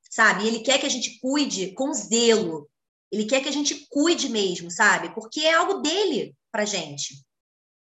Sabe? 0.09 0.47
Ele 0.47 0.59
quer 0.59 0.79
que 0.79 0.85
a 0.85 0.89
gente 0.89 1.19
cuide 1.19 1.73
com 1.73 1.91
zelo. 1.93 2.69
Ele 3.11 3.25
quer 3.25 3.41
que 3.41 3.49
a 3.49 3.53
gente 3.53 3.87
cuide 3.89 4.29
mesmo, 4.29 4.69
sabe? 4.69 5.13
Porque 5.13 5.41
é 5.41 5.53
algo 5.53 5.75
dele 5.81 6.35
pra 6.51 6.65
gente. 6.65 7.25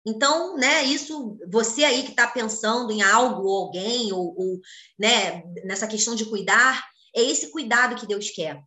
Então, 0.05 0.57
né, 0.57 0.83
isso, 0.83 1.37
você 1.47 1.83
aí 1.83 2.03
que 2.03 2.09
está 2.09 2.27
pensando 2.27 2.91
em 2.91 3.03
algo 3.03 3.43
ou 3.43 3.65
alguém, 3.65 4.11
ou, 4.11 4.35
ou 4.35 4.59
né, 4.97 5.43
nessa 5.63 5.87
questão 5.87 6.15
de 6.15 6.25
cuidar, 6.25 6.83
é 7.15 7.21
esse 7.21 7.51
cuidado 7.51 7.95
que 7.95 8.07
Deus 8.07 8.31
quer. 8.31 8.63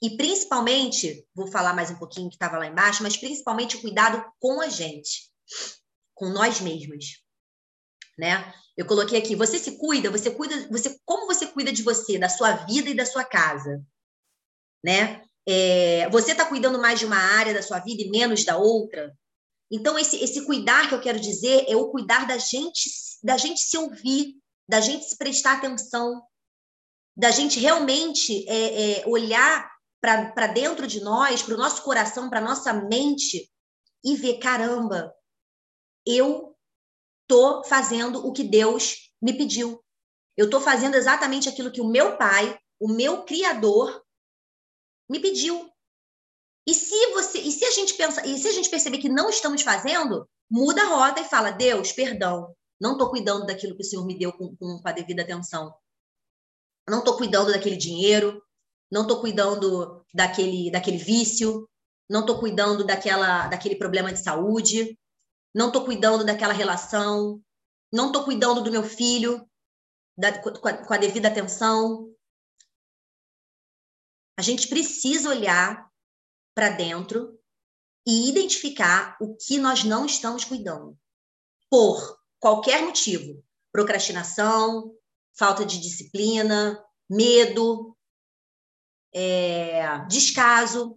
E 0.00 0.16
principalmente, 0.16 1.26
vou 1.34 1.48
falar 1.48 1.74
mais 1.74 1.90
um 1.90 1.98
pouquinho 1.98 2.28
que 2.28 2.36
estava 2.36 2.58
lá 2.58 2.66
embaixo, 2.66 3.02
mas 3.02 3.16
principalmente 3.16 3.76
o 3.76 3.80
cuidado 3.80 4.24
com 4.38 4.60
a 4.60 4.68
gente, 4.68 5.28
com 6.14 6.28
nós 6.28 6.60
mesmos, 6.60 7.24
né? 8.16 8.52
Eu 8.76 8.86
coloquei 8.86 9.18
aqui, 9.18 9.34
você 9.34 9.58
se 9.58 9.76
cuida, 9.76 10.08
você 10.08 10.30
cuida, 10.30 10.68
você 10.68 10.96
como 11.04 11.26
você 11.26 11.48
cuida 11.48 11.72
de 11.72 11.82
você, 11.82 12.16
da 12.16 12.28
sua 12.28 12.52
vida 12.52 12.88
e 12.88 12.94
da 12.94 13.04
sua 13.04 13.24
casa, 13.24 13.84
né? 14.84 15.27
É, 15.50 16.10
você 16.10 16.32
está 16.32 16.44
cuidando 16.44 16.78
mais 16.78 16.98
de 16.98 17.06
uma 17.06 17.16
área 17.16 17.54
da 17.54 17.62
sua 17.62 17.78
vida 17.78 18.02
e 18.02 18.10
menos 18.10 18.44
da 18.44 18.58
outra? 18.58 19.16
Então 19.70 19.98
esse 19.98 20.22
esse 20.22 20.44
cuidar 20.44 20.88
que 20.88 20.94
eu 20.94 21.00
quero 21.00 21.18
dizer 21.18 21.64
é 21.66 21.74
o 21.74 21.88
cuidar 21.88 22.26
da 22.26 22.36
gente, 22.36 22.90
da 23.22 23.38
gente 23.38 23.60
se 23.60 23.78
ouvir, 23.78 24.34
da 24.68 24.80
gente 24.80 25.06
se 25.06 25.16
prestar 25.16 25.54
atenção, 25.54 26.22
da 27.16 27.30
gente 27.30 27.58
realmente 27.58 28.46
é, 28.46 29.00
é, 29.00 29.06
olhar 29.06 29.70
para 30.00 30.46
dentro 30.48 30.86
de 30.86 31.00
nós, 31.00 31.42
para 31.42 31.54
o 31.54 31.58
nosso 31.58 31.82
coração, 31.82 32.28
para 32.28 32.40
nossa 32.42 32.72
mente 32.72 33.50
e 34.04 34.14
ver, 34.16 34.38
caramba, 34.38 35.12
eu 36.06 36.54
tô 37.26 37.64
fazendo 37.64 38.26
o 38.26 38.32
que 38.32 38.44
Deus 38.44 39.12
me 39.20 39.32
pediu. 39.32 39.82
Eu 40.36 40.44
estou 40.44 40.60
fazendo 40.60 40.94
exatamente 40.94 41.48
aquilo 41.48 41.72
que 41.72 41.80
o 41.80 41.88
meu 41.88 42.16
pai, 42.16 42.58
o 42.78 42.88
meu 42.88 43.24
criador, 43.24 44.04
me 45.08 45.20
pediu. 45.20 45.70
E 46.66 46.74
se 46.74 47.12
você, 47.12 47.38
e 47.38 47.50
se 47.50 47.64
a 47.64 47.70
gente 47.70 47.94
pensa, 47.94 48.26
e 48.26 48.38
se 48.38 48.48
a 48.48 48.52
gente 48.52 48.68
perceber 48.68 48.98
que 48.98 49.08
não 49.08 49.30
estamos 49.30 49.62
fazendo, 49.62 50.28
muda 50.50 50.82
a 50.82 50.86
rota 50.86 51.20
e 51.20 51.24
fala: 51.24 51.50
Deus, 51.50 51.92
perdão, 51.92 52.54
não 52.80 52.92
estou 52.92 53.10
cuidando 53.10 53.46
daquilo 53.46 53.74
que 53.74 53.82
o 53.82 53.84
Senhor 53.84 54.04
me 54.04 54.18
deu 54.18 54.32
com, 54.32 54.54
com, 54.56 54.78
com 54.78 54.88
a 54.88 54.92
devida 54.92 55.22
atenção. 55.22 55.74
Não 56.88 56.98
estou 56.98 57.16
cuidando 57.16 57.52
daquele 57.52 57.76
dinheiro, 57.76 58.42
não 58.90 59.02
estou 59.02 59.20
cuidando 59.20 60.04
daquele, 60.14 60.70
daquele 60.70 60.98
vício, 60.98 61.68
não 62.08 62.20
estou 62.20 62.38
cuidando 62.38 62.84
daquela, 62.84 63.46
daquele 63.48 63.76
problema 63.76 64.12
de 64.12 64.22
saúde, 64.22 64.98
não 65.54 65.68
estou 65.68 65.84
cuidando 65.84 66.24
daquela 66.24 66.52
relação, 66.52 67.40
não 67.92 68.06
estou 68.06 68.24
cuidando 68.24 68.62
do 68.62 68.70
meu 68.70 68.82
filho 68.82 69.46
da, 70.16 70.38
com, 70.40 70.68
a, 70.68 70.72
com 70.72 70.94
a 70.94 70.98
devida 70.98 71.28
atenção. 71.28 72.12
A 74.38 74.42
gente 74.42 74.68
precisa 74.68 75.30
olhar 75.30 75.90
para 76.54 76.68
dentro 76.70 77.36
e 78.06 78.28
identificar 78.28 79.16
o 79.20 79.34
que 79.34 79.58
nós 79.58 79.82
não 79.82 80.06
estamos 80.06 80.44
cuidando. 80.44 80.96
Por 81.68 82.16
qualquer 82.38 82.82
motivo, 82.82 83.44
procrastinação, 83.72 84.96
falta 85.36 85.66
de 85.66 85.80
disciplina, 85.80 86.80
medo, 87.10 87.98
é, 89.12 90.06
descaso. 90.06 90.96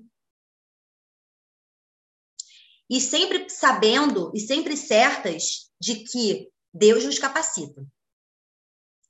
E 2.87 3.01
sempre 3.01 3.49
sabendo 3.49 4.31
e 4.35 4.39
sempre 4.39 4.77
certas 4.77 5.71
de 5.81 6.03
que 6.03 6.47
Deus 6.71 7.03
nos 7.03 7.17
capacita. 7.17 7.83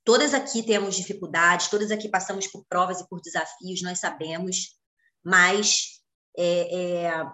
Todas 0.04 0.34
aqui 0.34 0.64
temos 0.64 0.96
dificuldades, 0.96 1.68
todas 1.68 1.92
aqui 1.92 2.10
passamos 2.10 2.48
por 2.48 2.66
provas 2.68 3.00
e 3.00 3.08
por 3.08 3.22
desafios, 3.22 3.82
nós 3.84 4.00
sabemos, 4.00 4.76
mas 5.24 6.02
é, 6.38 7.06
é, 7.06 7.26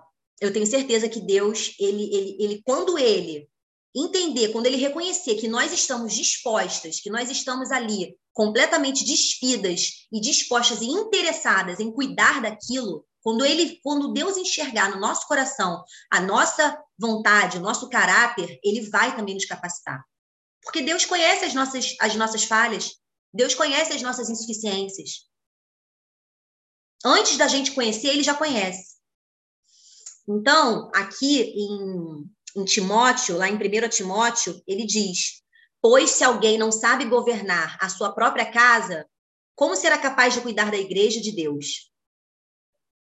eu 0.42 0.52
tenho 0.52 0.68
certeza 0.68 1.08
que 1.08 1.22
Deus, 1.22 1.76
ele, 1.80 2.14
ele, 2.14 2.38
ele, 2.40 2.62
quando 2.66 2.98
ele 2.98 3.48
entender, 3.96 4.50
quando 4.50 4.66
ele 4.66 4.78
reconhecer 4.78 5.36
que 5.36 5.48
nós 5.48 5.72
estamos 5.72 6.14
dispostas, 6.14 7.00
que 7.00 7.10
nós 7.10 7.30
estamos 7.30 7.72
ali 7.72 8.16
completamente 8.34 9.04
despidas 9.04 10.08
e 10.12 10.20
dispostas 10.20 10.82
e 10.82 10.86
interessadas 10.86 11.80
em 11.80 11.92
cuidar 11.92 12.42
daquilo, 12.42 13.04
quando 13.22 13.44
ele, 13.44 13.80
quando 13.82 14.14
Deus 14.14 14.38
enxergar 14.38 14.92
no 14.92 15.00
nosso 15.00 15.28
coração 15.28 15.84
a 16.12 16.22
nossa 16.22 16.80
vontade, 16.98 17.58
o 17.58 17.62
nosso 17.62 17.90
caráter, 17.90 18.60
ele 18.64 18.90
vai 18.90 19.16
também 19.16 19.34
nos 19.34 19.46
capacitar. 19.46 20.04
Porque 20.68 20.82
Deus 20.82 21.06
conhece 21.06 21.46
as 21.46 21.54
nossas, 21.54 21.96
as 21.98 22.14
nossas 22.18 22.44
falhas, 22.44 23.00
Deus 23.34 23.56
conhece 23.56 23.94
as 23.94 24.02
nossas 24.02 24.30
insuficiências. 24.30 25.26
Antes 27.06 27.38
da 27.38 27.48
gente 27.48 27.72
conhecer, 27.72 28.10
ele 28.10 28.22
já 28.22 28.34
conhece. 28.34 28.98
Então, 30.28 30.92
aqui 30.94 31.42
em, 31.42 32.30
em 32.54 32.66
Timóteo, 32.66 33.38
lá 33.38 33.48
em 33.48 33.56
1 33.56 33.88
Timóteo, 33.88 34.62
ele 34.68 34.86
diz: 34.86 35.42
Pois 35.82 36.10
se 36.10 36.26
alguém 36.26 36.58
não 36.58 36.70
sabe 36.70 37.06
governar 37.06 37.78
a 37.80 37.88
sua 37.88 38.14
própria 38.14 38.52
casa, 38.52 39.08
como 39.56 39.74
será 39.74 39.98
capaz 39.98 40.34
de 40.34 40.42
cuidar 40.42 40.70
da 40.70 40.78
igreja 40.78 41.22
de 41.22 41.32
Deus? 41.32 41.90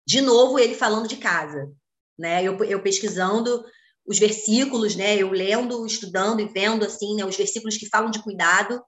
De 0.06 0.20
novo, 0.20 0.60
ele 0.60 0.76
falando 0.76 1.08
de 1.08 1.16
casa. 1.16 1.74
Né? 2.20 2.44
Eu, 2.44 2.62
eu 2.66 2.84
pesquisando 2.84 3.64
os 4.08 4.18
versículos, 4.18 4.96
né? 4.96 5.18
eu 5.18 5.30
lendo, 5.30 5.86
estudando 5.86 6.40
e 6.40 6.48
vendo 6.48 6.86
assim, 6.86 7.16
né? 7.16 7.26
os 7.26 7.36
versículos 7.36 7.78
que 7.78 7.90
falam 7.90 8.10
de 8.10 8.24
cuidado, 8.24 8.82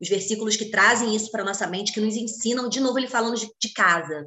os 0.00 0.08
versículos 0.08 0.56
que 0.56 0.70
trazem 0.70 1.14
isso 1.14 1.30
para 1.30 1.44
nossa 1.44 1.66
mente, 1.66 1.92
que 1.92 2.00
nos 2.00 2.14
ensinam, 2.14 2.68
de 2.68 2.80
novo, 2.80 2.98
ele 2.98 3.08
falando 3.08 3.36
de, 3.36 3.50
de 3.60 3.72
casa. 3.72 4.24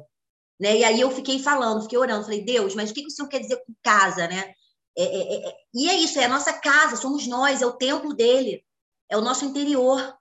Né? 0.60 0.78
E 0.78 0.84
aí 0.84 1.00
eu 1.00 1.10
fiquei 1.10 1.38
falando, 1.38 1.82
fiquei 1.82 1.98
orando, 1.98 2.24
falei, 2.24 2.44
Deus, 2.44 2.74
mas 2.74 2.90
o 2.90 2.94
que, 2.94 3.00
que 3.00 3.08
o 3.08 3.10
Senhor 3.10 3.28
quer 3.28 3.40
dizer 3.40 3.56
com 3.66 3.74
casa, 3.82 4.28
né? 4.28 4.52
É, 4.96 5.02
é, 5.02 5.48
é, 5.48 5.54
e 5.74 5.88
é 5.88 5.94
isso, 5.94 6.20
é 6.20 6.26
a 6.26 6.28
nossa 6.28 6.52
casa, 6.52 6.94
somos 6.94 7.26
nós, 7.26 7.60
é 7.60 7.66
o 7.66 7.72
templo 7.72 8.14
dele 8.14 8.64
é 9.08 9.16
o 9.16 9.20
nosso 9.20 9.44
interior, 9.44 10.16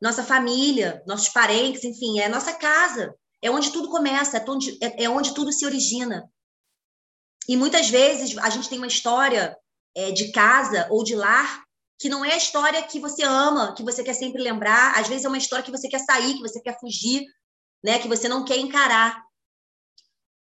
nossa 0.00 0.22
família, 0.22 1.02
nossos 1.06 1.28
parentes, 1.28 1.84
enfim, 1.84 2.20
é 2.20 2.26
a 2.26 2.28
nossa 2.28 2.52
casa, 2.52 3.14
é 3.40 3.50
onde 3.50 3.72
tudo 3.72 3.88
começa, 3.88 4.36
é 4.36 4.44
onde, 4.50 4.78
é, 4.82 5.04
é 5.04 5.10
onde 5.10 5.34
tudo 5.34 5.52
se 5.52 5.64
origina. 5.64 6.30
E 7.48 7.56
muitas 7.56 7.88
vezes 7.88 8.36
a 8.38 8.50
gente 8.50 8.68
tem 8.68 8.78
uma 8.78 8.86
história 8.86 9.56
é, 9.94 10.10
de 10.10 10.32
casa 10.32 10.86
ou 10.90 11.04
de 11.04 11.14
lar 11.14 11.64
que 11.98 12.08
não 12.08 12.24
é 12.24 12.34
a 12.34 12.36
história 12.36 12.82
que 12.82 13.00
você 13.00 13.22
ama, 13.22 13.74
que 13.74 13.82
você 13.82 14.04
quer 14.04 14.12
sempre 14.12 14.42
lembrar, 14.42 14.98
às 14.98 15.08
vezes 15.08 15.24
é 15.24 15.28
uma 15.28 15.38
história 15.38 15.64
que 15.64 15.70
você 15.70 15.88
quer 15.88 16.00
sair, 16.00 16.34
que 16.34 16.42
você 16.42 16.60
quer 16.60 16.78
fugir, 16.78 17.24
né, 17.82 17.98
que 17.98 18.08
você 18.08 18.28
não 18.28 18.44
quer 18.44 18.58
encarar. 18.58 19.22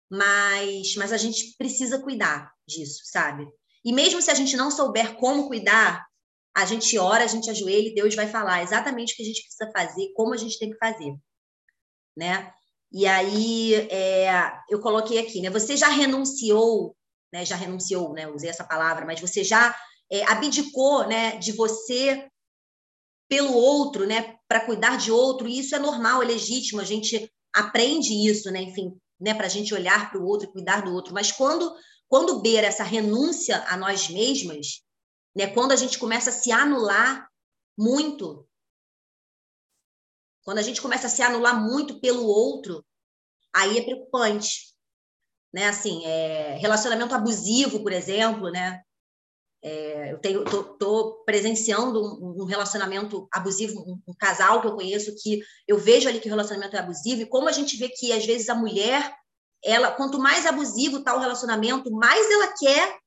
Mas, 0.09 0.95
mas 0.97 1.13
a 1.13 1.17
gente 1.17 1.57
precisa 1.57 2.01
cuidar 2.01 2.53
disso, 2.67 3.03
sabe? 3.05 3.49
E 3.85 3.93
mesmo 3.93 4.21
se 4.21 4.31
a 4.31 4.35
gente 4.35 4.57
não 4.57 4.71
souber 4.71 5.17
como 5.17 5.49
cuidar, 5.49 6.07
a 6.55 6.65
gente 6.65 6.99
ora, 6.99 7.25
a 7.25 7.29
gente 7.29 7.49
ajoelha 7.49 7.89
e 7.89 7.95
Deus 7.95 8.15
vai 8.15 8.29
falar 8.29 8.63
exatamente 8.63 9.13
o 9.13 9.17
que 9.17 9.23
a 9.23 9.27
gente 9.27 9.43
precisa 9.43 9.71
fazer, 9.73 10.13
como 10.15 10.35
a 10.35 10.37
gente 10.37 10.59
tem 10.59 10.71
que 10.71 10.79
fazer, 10.79 11.15
né? 12.17 12.53
E 12.93 13.07
aí 13.07 13.75
é, 13.75 14.31
eu 14.69 14.81
coloquei 14.81 15.19
aqui, 15.19 15.41
né? 15.41 15.51
Você 15.51 15.77
já 15.77 15.89
renunciou, 15.89 16.97
né? 17.33 17.45
Já 17.45 17.57
renunciou, 17.57 18.13
né? 18.13 18.29
Usei 18.29 18.51
essa 18.51 18.65
palavra, 18.65 19.07
mas 19.07 19.21
você 19.21 19.45
já 19.45 19.75
é, 20.11 20.25
abdicou, 20.31 21.07
né? 21.07 21.37
De 21.37 21.53
você 21.53 22.29
pelo 23.29 23.53
outro, 23.53 24.07
né? 24.07 24.37
Para 24.49 24.67
cuidar 24.67 24.97
de 24.97 25.13
outro. 25.13 25.47
E 25.47 25.61
isso 25.61 25.75
é 25.75 25.79
normal, 25.79 26.23
é 26.23 26.27
legítimo. 26.27 26.81
A 26.81 26.85
gente 26.85 27.31
aprende 27.55 28.13
isso, 28.29 28.51
né? 28.51 28.61
Enfim, 28.63 28.97
né? 29.21 29.35
Para 29.35 29.47
a 29.47 29.51
gente 29.51 29.73
olhar 29.73 30.11
para 30.11 30.21
o 30.21 30.27
outro 30.27 30.49
e 30.49 30.53
cuidar 30.53 30.83
do 30.83 30.93
outro. 30.93 31.15
Mas 31.15 31.31
quando 31.31 31.73
quando 32.09 32.43
beira 32.43 32.67
essa 32.67 32.83
renúncia 32.83 33.65
a 33.69 33.77
nós 33.77 34.09
mesmas, 34.09 34.83
né? 35.35 35.47
Quando 35.47 35.71
a 35.71 35.77
gente 35.77 35.97
começa 35.97 36.31
a 36.31 36.33
se 36.33 36.51
anular 36.51 37.29
muito, 37.79 38.45
quando 40.45 40.59
a 40.59 40.63
gente 40.63 40.81
começa 40.81 41.07
a 41.07 41.11
se 41.11 41.23
anular 41.23 41.61
muito 41.61 42.01
pelo 42.01 42.27
outro, 42.27 42.85
aí 43.55 43.79
é 43.79 43.83
preocupante, 43.83 44.75
né? 45.53 45.69
Assim, 45.69 46.05
é, 46.05 46.57
relacionamento 46.59 47.15
abusivo, 47.15 47.83
por 47.83 47.93
exemplo, 47.93 48.51
né? 48.51 48.83
É, 49.63 50.13
eu 50.13 50.19
tenho, 50.19 50.43
tô, 50.45 50.65
tô 50.79 51.23
presenciando 51.27 52.03
um, 52.03 52.43
um, 52.43 52.45
relacionamento 52.47 53.29
abusivo, 53.31 53.79
um, 53.81 54.01
um, 54.09 54.15
casal 54.19 54.63
que 54.63 54.67
eu 54.67 54.75
conheço 54.75 55.15
que 55.23 55.43
eu 55.69 55.77
vejo 55.77 56.09
ali 56.09 56.19
que 56.19 56.29
o 56.29 56.31
relacionamento 56.31 56.77
é 56.77 56.79
abusivo 56.79 57.21
e 57.21 57.27
como 57.27 57.47
a 57.47 57.53
gente 57.53 57.77
vê 57.77 57.91
que 57.91 58.11
às 58.11 58.25
vezes 58.25 58.49
a 58.49 58.55
mulher, 58.55 59.15
ela, 59.63 59.91
quanto 59.91 60.19
mais 60.19 60.47
abusivo 60.47 60.99
está 60.99 61.15
o 61.15 61.21
relacionamento, 61.21 61.91
mais 61.91 62.31
ela 62.31 62.55
quer 62.59 62.99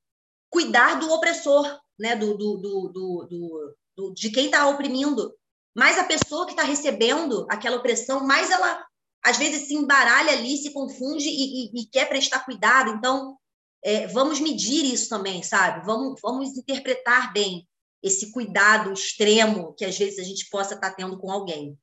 cuidar 0.48 1.00
do 1.00 1.10
opressor, 1.10 1.76
né, 1.98 2.14
do, 2.14 2.36
do, 2.36 2.56
do, 2.56 3.74
do 3.96 4.14
de 4.14 4.30
quem 4.30 4.46
está 4.46 4.68
oprimindo. 4.68 5.34
Mas 5.74 5.98
a 5.98 6.04
pessoa 6.04 6.46
que 6.46 6.52
está 6.52 6.62
recebendo 6.62 7.46
aquela 7.50 7.76
opressão, 7.76 8.24
mais 8.24 8.48
ela, 8.50 8.86
às 9.24 9.36
vezes, 9.36 9.66
se 9.66 9.74
embaralha 9.74 10.32
ali, 10.32 10.56
se 10.56 10.72
confunde 10.72 11.28
e, 11.28 11.66
e, 11.66 11.82
e 11.82 11.86
quer 11.86 12.08
prestar 12.08 12.44
cuidado. 12.44 12.90
Então, 12.90 13.36
é, 13.82 14.06
vamos 14.06 14.38
medir 14.38 14.84
isso 14.84 15.08
também, 15.08 15.42
sabe? 15.42 15.84
Vamos, 15.84 16.20
vamos 16.22 16.56
interpretar 16.56 17.32
bem 17.32 17.68
esse 18.02 18.30
cuidado 18.30 18.92
extremo 18.92 19.74
que 19.74 19.84
às 19.84 19.98
vezes 19.98 20.18
a 20.18 20.22
gente 20.22 20.48
possa 20.50 20.74
estar 20.74 20.90
tá 20.90 20.94
tendo 20.94 21.18
com 21.18 21.30
alguém, 21.30 21.76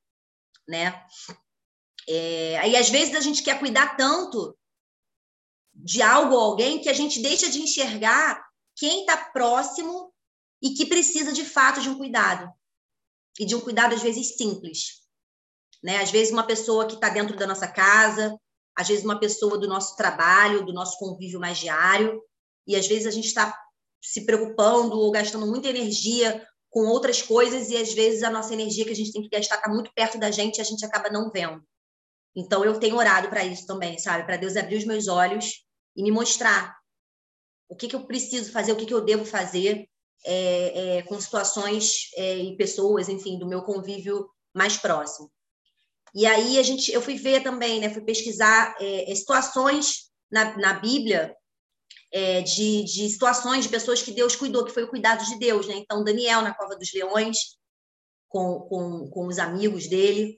né? 0.67 1.03
É, 2.07 2.77
às 2.77 2.89
vezes 2.89 3.15
a 3.15 3.19
gente 3.19 3.43
quer 3.43 3.59
cuidar 3.59 3.97
tanto 3.97 4.57
de 5.73 6.01
algo 6.01 6.35
ou 6.35 6.41
alguém 6.41 6.79
que 6.79 6.89
a 6.89 6.93
gente 6.93 7.21
deixa 7.21 7.49
de 7.49 7.61
enxergar 7.61 8.43
quem 8.75 9.01
está 9.01 9.17
próximo 9.17 10.13
e 10.61 10.71
que 10.71 10.85
precisa 10.85 11.33
de 11.33 11.43
fato 11.43 11.81
de 11.81 11.89
um 11.89 11.97
cuidado 11.97 12.51
e 13.39 13.45
de 13.45 13.55
um 13.55 13.61
cuidado 13.61 13.95
às 13.95 14.01
vezes 14.01 14.35
simples, 14.35 15.01
né? 15.83 15.97
Às 15.97 16.11
vezes 16.11 16.31
uma 16.31 16.43
pessoa 16.43 16.85
que 16.85 16.95
está 16.95 17.09
dentro 17.09 17.35
da 17.35 17.47
nossa 17.47 17.67
casa, 17.67 18.37
às 18.75 18.87
vezes 18.87 19.03
uma 19.03 19.19
pessoa 19.19 19.57
do 19.57 19.67
nosso 19.67 19.95
trabalho, 19.95 20.65
do 20.65 20.73
nosso 20.73 20.97
convívio 20.97 21.39
mais 21.39 21.57
diário, 21.57 22.21
e 22.67 22.75
às 22.75 22.87
vezes 22.87 23.07
a 23.07 23.11
gente 23.11 23.27
está 23.27 23.57
se 24.01 24.25
preocupando 24.25 24.97
ou 24.97 25.11
gastando 25.11 25.45
muita 25.47 25.69
energia 25.69 26.45
com 26.69 26.85
outras 26.87 27.21
coisas 27.21 27.69
e 27.69 27.77
às 27.77 27.93
vezes 27.93 28.23
a 28.23 28.29
nossa 28.29 28.53
energia 28.53 28.85
que 28.85 28.91
a 28.91 28.95
gente 28.95 29.11
tem 29.11 29.21
que 29.21 29.29
gastar 29.29 29.57
está 29.57 29.69
muito 29.69 29.91
perto 29.93 30.17
da 30.17 30.31
gente 30.31 30.57
e 30.57 30.61
a 30.61 30.63
gente 30.63 30.83
acaba 30.85 31.09
não 31.09 31.29
vendo. 31.29 31.61
Então 32.35 32.63
eu 32.63 32.79
tenho 32.79 32.95
orado 32.95 33.29
para 33.29 33.43
isso 33.43 33.67
também, 33.67 33.99
sabe? 33.99 34.23
Para 34.23 34.37
Deus 34.37 34.55
abrir 34.55 34.77
os 34.77 34.85
meus 34.85 35.07
olhos 35.07 35.65
e 35.95 36.01
me 36.01 36.11
mostrar 36.11 36.75
o 37.67 37.75
que, 37.75 37.87
que 37.87 37.95
eu 37.95 38.05
preciso 38.05 38.51
fazer, 38.51 38.71
o 38.71 38.75
que, 38.75 38.85
que 38.85 38.93
eu 38.93 39.03
devo 39.03 39.25
fazer 39.25 39.87
é, 40.23 40.97
é, 40.97 41.01
com 41.03 41.19
situações 41.19 42.11
é, 42.15 42.37
e 42.37 42.55
pessoas, 42.55 43.09
enfim, 43.09 43.39
do 43.39 43.47
meu 43.47 43.61
convívio 43.63 44.29
mais 44.53 44.77
próximo. 44.77 45.31
E 46.13 46.25
aí 46.25 46.59
a 46.59 46.63
gente, 46.63 46.91
eu 46.91 47.01
fui 47.01 47.15
ver 47.15 47.41
também, 47.41 47.79
né? 47.79 47.89
Fui 47.89 48.01
pesquisar 48.01 48.75
é, 48.79 49.11
é, 49.11 49.15
situações 49.15 50.11
na, 50.31 50.57
na 50.57 50.73
Bíblia 50.73 51.35
de, 52.43 52.83
de 52.83 53.09
situações 53.09 53.63
de 53.63 53.69
pessoas 53.69 54.01
que 54.01 54.11
Deus 54.11 54.35
cuidou, 54.35 54.65
que 54.65 54.73
foi 54.73 54.83
o 54.83 54.89
cuidado 54.89 55.23
de 55.23 55.39
Deus, 55.39 55.65
né? 55.65 55.75
Então 55.75 56.03
Daniel 56.03 56.41
na 56.41 56.53
cova 56.53 56.75
dos 56.75 56.93
leões 56.93 57.57
com, 58.27 58.59
com, 58.61 59.09
com 59.09 59.27
os 59.27 59.39
amigos 59.39 59.87
dele, 59.87 60.37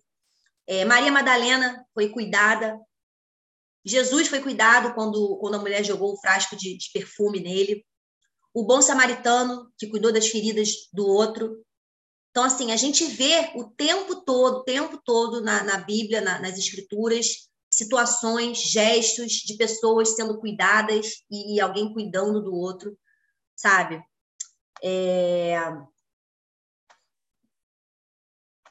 Maria 0.86 1.12
Madalena 1.12 1.84
foi 1.92 2.10
cuidada, 2.10 2.80
Jesus 3.84 4.28
foi 4.28 4.40
cuidado 4.40 4.94
quando, 4.94 5.36
quando 5.38 5.56
a 5.56 5.60
mulher 5.60 5.84
jogou 5.84 6.14
o 6.14 6.18
frasco 6.18 6.56
de, 6.56 6.78
de 6.78 6.92
perfume 6.94 7.40
nele, 7.40 7.84
o 8.54 8.66
bom 8.66 8.82
samaritano 8.82 9.72
que 9.78 9.88
cuidou 9.88 10.12
das 10.12 10.28
feridas 10.28 10.90
do 10.94 11.08
outro, 11.08 11.64
então, 12.34 12.44
assim, 12.44 12.72
a 12.72 12.76
gente 12.76 13.06
vê 13.06 13.52
o 13.54 13.66
tempo 13.66 14.16
todo, 14.16 14.58
o 14.58 14.64
tempo 14.64 15.00
todo 15.06 15.40
na, 15.40 15.64
na 15.64 15.78
Bíblia, 15.78 16.20
na, 16.20 16.40
nas 16.40 16.58
Escrituras, 16.58 17.48
situações, 17.70 18.58
gestos 18.58 19.34
de 19.34 19.56
pessoas 19.56 20.16
sendo 20.16 20.40
cuidadas 20.40 21.24
e, 21.30 21.56
e 21.56 21.62
alguém 21.62 21.94
cuidando 21.94 22.42
do 22.42 22.52
outro, 22.56 22.98
sabe? 23.56 24.04
É... 24.84 25.56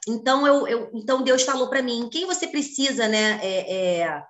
Então, 0.05 0.45
eu, 0.45 0.67
eu, 0.67 0.91
então 0.93 1.23
Deus 1.23 1.43
falou 1.43 1.69
para 1.69 1.81
mim, 1.81 2.09
quem 2.09 2.25
você 2.25 2.45
precisa 2.45 3.07
né, 3.07 3.39
é, 3.41 4.01
é, 4.01 4.23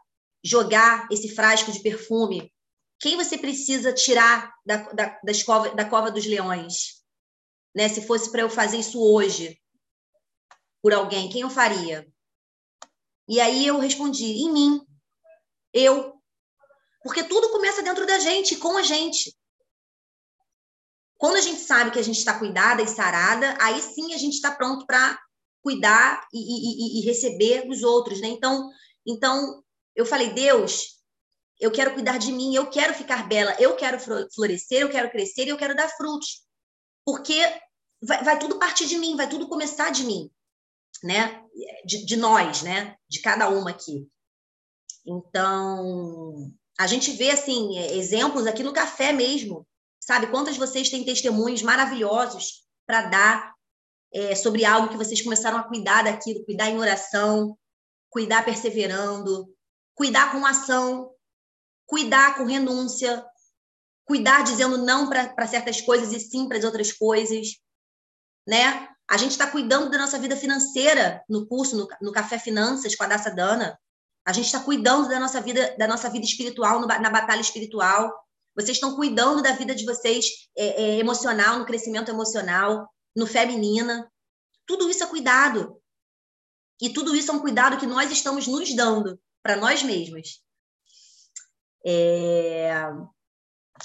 jogar 0.44 1.08
esse 1.10 1.30
frasco 1.30 1.72
de 1.72 1.80
perfume? 1.80 2.53
Quem 3.04 3.18
você 3.18 3.38
precisa 3.38 3.94
tirar 3.94 4.52
da, 4.66 4.78
da, 4.94 5.20
da, 5.24 5.32
escova, 5.32 5.76
da 5.76 5.88
cova 5.88 6.10
dos 6.10 6.26
leões? 6.26 7.04
né? 7.74 7.90
Se 7.90 8.06
fosse 8.06 8.32
para 8.32 8.42
eu 8.42 8.50
fazer 8.50 8.78
isso 8.78 9.02
hoje 9.02 9.60
por 10.82 10.94
alguém, 10.94 11.30
quem 11.30 11.42
eu 11.42 11.50
faria? 11.50 12.08
E 13.28 13.40
aí 13.40 13.66
eu 13.66 13.80
respondi: 13.80 14.26
em 14.26 14.52
mim, 14.52 14.82
eu. 15.74 16.14
Porque 17.04 17.24
tudo 17.24 17.50
começa 17.50 17.82
dentro 17.82 18.06
da 18.06 18.20
gente, 18.20 18.56
com 18.58 18.78
a 18.78 18.84
gente. 18.84 19.36
Quando 21.18 21.36
a 21.38 21.42
gente 21.42 21.60
sabe 21.60 21.92
que 21.92 22.00
a 22.00 22.04
gente 22.04 22.18
está 22.18 22.38
cuidada 22.38 22.82
e 22.82 22.88
sarada, 22.88 23.58
aí 23.62 23.82
sim 23.82 24.14
a 24.14 24.18
gente 24.18 24.34
está 24.34 24.54
pronto 24.54 24.86
para 24.86 25.18
cuidar 25.62 26.28
e, 26.34 26.40
e, 26.40 27.00
e, 27.00 27.06
receber 27.06 27.70
os 27.70 27.82
outros, 27.82 28.20
né? 28.20 28.28
Então, 28.28 28.70
então 29.06 29.64
eu 29.96 30.06
falei, 30.06 30.34
Deus, 30.34 31.02
eu 31.60 31.72
quero 31.72 31.94
cuidar 31.94 32.18
de 32.18 32.32
mim, 32.32 32.56
eu 32.56 32.70
quero 32.70 32.94
ficar 32.94 33.28
bela, 33.28 33.56
eu 33.60 33.76
quero 33.76 33.98
florescer, 34.34 34.82
eu 34.82 34.90
quero 34.90 35.12
crescer, 35.12 35.48
eu 35.48 35.58
quero 35.58 35.76
dar 35.76 35.88
frutos 35.90 36.44
porque 37.06 37.40
vai, 38.02 38.24
vai 38.24 38.40
tudo 38.40 38.60
partir 38.60 38.86
de 38.86 38.98
mim, 38.98 39.16
vai 39.16 39.30
tudo 39.30 39.48
começar 39.48 39.92
de 39.92 40.04
mim, 40.04 40.30
né? 41.04 41.44
De, 41.86 42.06
de 42.06 42.16
nós, 42.16 42.62
né? 42.62 42.96
De 43.10 43.22
cada 43.22 43.50
uma 43.50 43.72
aqui. 43.72 44.08
Então, 45.06 46.52
a 46.80 46.88
gente 46.88 47.12
vê 47.12 47.32
assim 47.32 47.78
exemplos 47.78 48.48
aqui 48.48 48.64
no 48.64 48.74
café 48.74 49.12
mesmo, 49.12 49.68
sabe? 50.00 50.28
Quantas 50.28 50.58
vocês 50.58 50.90
têm 50.90 51.04
testemunhos 51.04 51.62
maravilhosos 51.62 52.66
para 52.86 53.04
dar 53.04 53.54
é, 54.14 54.36
sobre 54.36 54.64
algo 54.64 54.90
que 54.90 54.98
vocês 54.98 55.22
começaram 55.22 55.58
a 55.58 55.64
cuidar 55.64 56.04
daquilo, 56.04 56.46
cuidar 56.46 56.70
em 56.70 56.78
oração, 56.78 57.58
cuidar 58.10 58.46
perseverando, 58.46 59.54
cuidar 59.96 60.32
com 60.32 60.46
ação, 60.46 61.13
cuidar 61.86 62.38
com 62.38 62.46
renúncia, 62.46 63.26
cuidar 64.06 64.44
dizendo 64.44 64.78
não 64.78 65.10
para 65.10 65.48
certas 65.48 65.82
coisas 65.82 66.12
e 66.12 66.20
sim 66.20 66.48
para 66.48 66.58
as 66.58 66.64
outras 66.64 66.92
coisas, 66.92 67.60
né? 68.48 68.90
A 69.10 69.18
gente 69.18 69.32
está 69.32 69.48
cuidando 69.48 69.90
da 69.90 69.98
nossa 69.98 70.18
vida 70.18 70.36
financeira 70.36 71.24
no 71.30 71.46
curso, 71.46 71.76
no, 71.78 71.88
no 72.02 72.12
Café 72.12 72.40
Finanças 72.40 72.96
com 72.96 73.04
a 73.04 73.08
Daça 73.08 73.30
Dana. 73.30 73.78
A 74.26 74.32
gente 74.32 74.46
está 74.46 74.62
cuidando 74.62 75.10
da 75.10 75.20
nossa 75.20 75.42
vida, 75.42 75.76
da 75.78 75.88
nossa 75.88 76.10
vida 76.10 76.26
espiritual, 76.26 76.80
no, 76.80 76.88
na 76.88 77.10
batalha 77.10 77.42
espiritual. 77.42 78.12
Vocês 78.56 78.78
estão 78.78 78.96
cuidando 78.96 79.42
da 79.42 79.52
vida 79.52 79.76
de 79.76 79.86
vocês 79.86 80.26
é, 80.58 80.84
é, 80.84 81.00
emocional, 81.00 81.60
no 81.60 81.66
crescimento 81.66 82.10
emocional, 82.10 82.88
no 83.16 83.28
feminina. 83.28 84.10
Tudo 84.66 84.90
isso 84.90 85.04
é 85.04 85.08
cuidado. 85.08 85.78
E 86.82 86.92
tudo 86.92 87.16
isso 87.16 87.32
é 87.32 87.34
um 87.34 87.40
cuidado 87.40 87.78
que 87.78 87.86
nós 87.86 88.12
estamos 88.12 88.48
nos 88.48 88.74
dando 88.76 89.20
para 89.42 89.58
nós 89.58 89.84
mesmos. 89.84 90.42
É... 91.86 92.72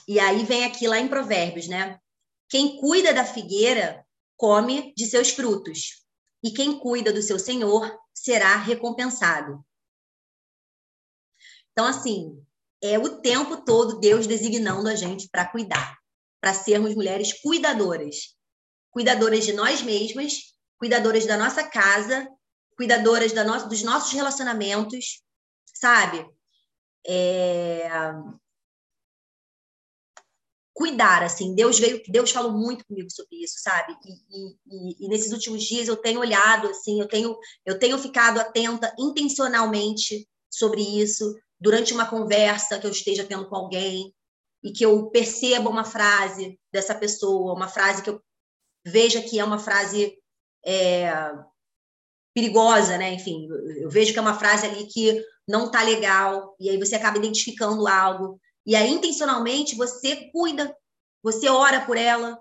E 0.07 0.19
aí 0.21 0.45
vem 0.45 0.65
aqui 0.65 0.87
lá 0.87 0.99
em 0.99 1.09
Provérbios, 1.09 1.69
né? 1.69 1.99
Quem 2.49 2.79
cuida 2.81 3.13
da 3.13 3.25
figueira 3.25 4.07
come 4.37 4.95
de 4.95 5.07
seus 5.07 5.31
frutos, 5.31 6.05
e 6.43 6.51
quem 6.53 6.79
cuida 6.79 7.13
do 7.13 7.21
seu 7.21 7.39
senhor 7.39 7.99
será 8.15 8.57
recompensado. 8.57 9.65
Então, 11.73 11.87
assim, 11.87 12.43
é 12.83 12.99
o 12.99 13.21
tempo 13.21 13.65
todo 13.65 13.99
Deus 13.99 14.27
designando 14.27 14.89
a 14.89 14.95
gente 14.95 15.29
para 15.29 15.47
cuidar, 15.47 15.99
para 16.41 16.55
sermos 16.55 16.95
mulheres 16.95 17.33
cuidadoras. 17.41 18.37
Cuidadoras 18.91 19.45
de 19.45 19.53
nós 19.53 19.83
mesmas, 19.83 20.55
cuidadoras 20.79 21.27
da 21.27 21.37
nossa 21.37 21.69
casa, 21.69 22.29
cuidadoras 22.77 23.33
dos 23.69 23.83
nossos 23.83 24.13
relacionamentos, 24.13 25.23
sabe? 25.75 26.25
É 27.09 27.89
cuidar, 30.79 31.25
assim, 31.25 31.57
Deus 31.57 31.81
veio, 31.81 32.01
Deus 32.07 32.31
falou 32.31 32.53
muito 32.53 32.87
comigo 32.87 33.11
sobre 33.11 33.43
isso, 33.43 33.57
sabe? 33.59 33.97
E, 34.07 34.55
e, 34.71 35.05
e, 35.05 35.09
nesses 35.09 35.33
últimos 35.33 35.65
dias 35.65 35.89
eu 35.89 35.97
tenho 35.97 36.21
olhado, 36.21 36.69
assim, 36.69 37.01
eu 37.01 37.09
tenho, 37.09 37.37
eu 37.67 37.81
tenho 37.81 37.99
ficado 37.99 38.39
atenta 38.39 38.95
intencionalmente 38.97 40.29
sobre 40.49 40.81
isso 40.81 41.35
durante 41.61 41.93
uma 41.93 42.09
conversa 42.09 42.79
que 42.79 42.87
eu 42.87 42.93
esteja 42.93 43.25
tendo 43.25 43.49
com 43.49 43.57
alguém 43.57 44.15
e 44.63 44.71
que 44.71 44.85
eu 44.87 45.11
perceba 45.11 45.69
uma 45.69 45.85
frase 45.85 46.57
dessa 46.73 46.95
pessoa, 46.95 47.55
uma 47.55 47.67
frase 47.67 48.01
que 48.01 48.11
eu 48.11 48.23
veja 48.87 49.21
que 49.21 49.41
é 49.41 49.45
uma 49.45 49.59
frase 49.59 50.17
é, 50.65 51.11
perigosa, 52.41 52.99
né? 52.99 53.13
Enfim, 53.13 53.49
eu 53.81 53.91
vejo 53.91 54.13
que 54.13 54.19
é 54.19 54.23
uma 54.23 54.39
frase 54.39 54.67
ali 54.67 54.87
que 54.87 55.25
não 55.47 55.71
tá 55.71 55.83
legal 55.83 56.55
e 56.61 56.69
aí 56.69 56.79
você 56.79 56.95
acaba 56.95 57.19
identificando 57.19 57.87
algo 57.89 58.41
e 58.69 58.77
aí, 58.77 58.91
intencionalmente, 58.91 59.75
você 59.75 60.29
cuida, 60.31 60.77
você 61.23 61.49
ora 61.49 61.87
por 61.87 61.97
ela. 61.97 62.39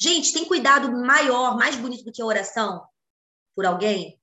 Gente, 0.00 0.32
tem 0.32 0.46
cuidado 0.46 0.90
maior, 0.90 1.58
mais 1.58 1.76
bonito 1.76 2.04
do 2.04 2.10
que 2.10 2.22
a 2.22 2.24
oração 2.24 2.82
por 3.54 3.66
alguém? 3.66 4.18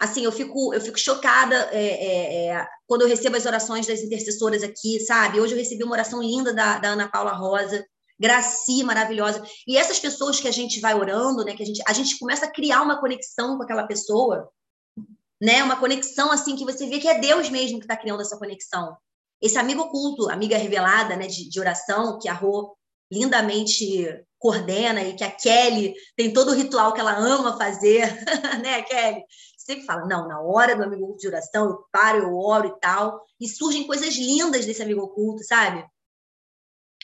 Assim, 0.00 0.24
eu 0.24 0.32
fico, 0.32 0.74
eu 0.74 0.80
fico 0.80 0.98
chocada 0.98 1.54
é, 1.70 1.86
é, 1.86 2.46
é, 2.48 2.68
quando 2.88 3.02
eu 3.02 3.08
recebo 3.08 3.36
as 3.36 3.46
orações 3.46 3.86
das 3.86 4.00
intercessoras 4.00 4.64
aqui, 4.64 4.98
sabe? 4.98 5.38
Hoje 5.38 5.54
eu 5.54 5.58
recebi 5.58 5.84
uma 5.84 5.92
oração 5.92 6.20
linda 6.20 6.52
da, 6.52 6.80
da 6.80 6.88
Ana 6.88 7.08
Paula 7.08 7.30
Rosa, 7.30 7.86
Graci, 8.18 8.82
maravilhosa. 8.84 9.42
E 9.66 9.76
essas 9.76 9.98
pessoas 9.98 10.40
que 10.40 10.48
a 10.48 10.52
gente 10.52 10.80
vai 10.80 10.94
orando, 10.94 11.44
né? 11.44 11.54
Que 11.54 11.62
a 11.62 11.66
gente, 11.66 11.82
a 11.86 11.92
gente 11.92 12.18
começa 12.18 12.46
a 12.46 12.50
criar 12.50 12.82
uma 12.82 13.00
conexão 13.00 13.56
com 13.56 13.62
aquela 13.62 13.86
pessoa, 13.86 14.48
né? 15.40 15.62
Uma 15.62 15.76
conexão 15.76 16.30
assim 16.30 16.56
que 16.56 16.64
você 16.64 16.86
vê 16.86 16.98
que 16.98 17.08
é 17.08 17.18
Deus 17.18 17.50
mesmo 17.50 17.78
que 17.78 17.84
está 17.84 17.96
criando 17.96 18.22
essa 18.22 18.38
conexão. 18.38 18.96
Esse 19.42 19.58
amigo 19.58 19.82
oculto, 19.82 20.30
amiga 20.30 20.56
revelada 20.56 21.16
né, 21.16 21.26
de, 21.26 21.48
de 21.48 21.60
oração, 21.60 22.18
que 22.18 22.28
a 22.28 22.32
Rô 22.32 22.76
lindamente 23.12 24.24
coordena 24.38 25.02
e 25.02 25.14
que 25.14 25.24
a 25.24 25.30
Kelly 25.30 25.94
tem 26.16 26.32
todo 26.32 26.50
o 26.50 26.54
ritual 26.54 26.92
que 26.92 27.00
ela 27.00 27.16
ama 27.16 27.56
fazer, 27.56 28.06
né, 28.62 28.82
Kelly? 28.82 29.22
Sempre 29.58 29.84
fala, 29.84 30.06
não, 30.06 30.28
na 30.28 30.40
hora 30.40 30.76
do 30.76 30.82
amigo 30.82 31.04
oculto 31.04 31.20
de 31.20 31.28
oração, 31.28 31.66
eu 31.66 31.84
paro, 31.90 32.18
eu 32.18 32.36
oro 32.36 32.68
e 32.68 32.80
tal, 32.80 33.22
e 33.40 33.48
surgem 33.48 33.86
coisas 33.86 34.14
lindas 34.14 34.66
desse 34.66 34.82
amigo 34.82 35.02
oculto, 35.02 35.42
sabe? 35.42 35.84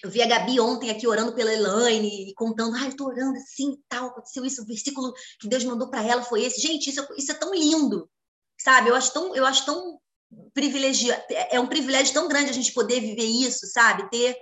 Eu 0.02 0.10
vi 0.10 0.22
a 0.22 0.26
Gabi 0.26 0.58
ontem 0.58 0.90
aqui 0.90 1.06
orando 1.06 1.34
pela 1.34 1.52
Elaine 1.52 2.30
e 2.30 2.34
contando, 2.34 2.74
ai, 2.76 2.86
ah, 2.86 2.88
eu 2.88 2.96
tô 2.96 3.06
orando 3.06 3.36
assim, 3.36 3.76
tal, 3.88 4.08
aconteceu 4.08 4.44
isso, 4.44 4.62
o 4.62 4.66
versículo 4.66 5.12
que 5.38 5.48
Deus 5.48 5.64
mandou 5.64 5.90
para 5.90 6.02
ela 6.02 6.22
foi 6.22 6.42
esse. 6.44 6.60
Gente, 6.60 6.88
isso, 6.88 7.06
isso 7.16 7.32
é 7.32 7.34
tão 7.34 7.52
lindo, 7.52 8.08
sabe? 8.58 8.88
Eu 8.88 8.94
acho 8.94 9.12
tão, 9.12 9.36
eu 9.36 9.44
acho 9.44 9.66
tão 9.66 10.00
privilegiado, 10.54 11.22
é 11.50 11.60
um 11.60 11.66
privilégio 11.66 12.14
tão 12.14 12.28
grande 12.28 12.50
a 12.50 12.54
gente 12.54 12.72
poder 12.72 13.00
viver 13.00 13.24
isso, 13.24 13.66
sabe? 13.66 14.08
Ter 14.10 14.36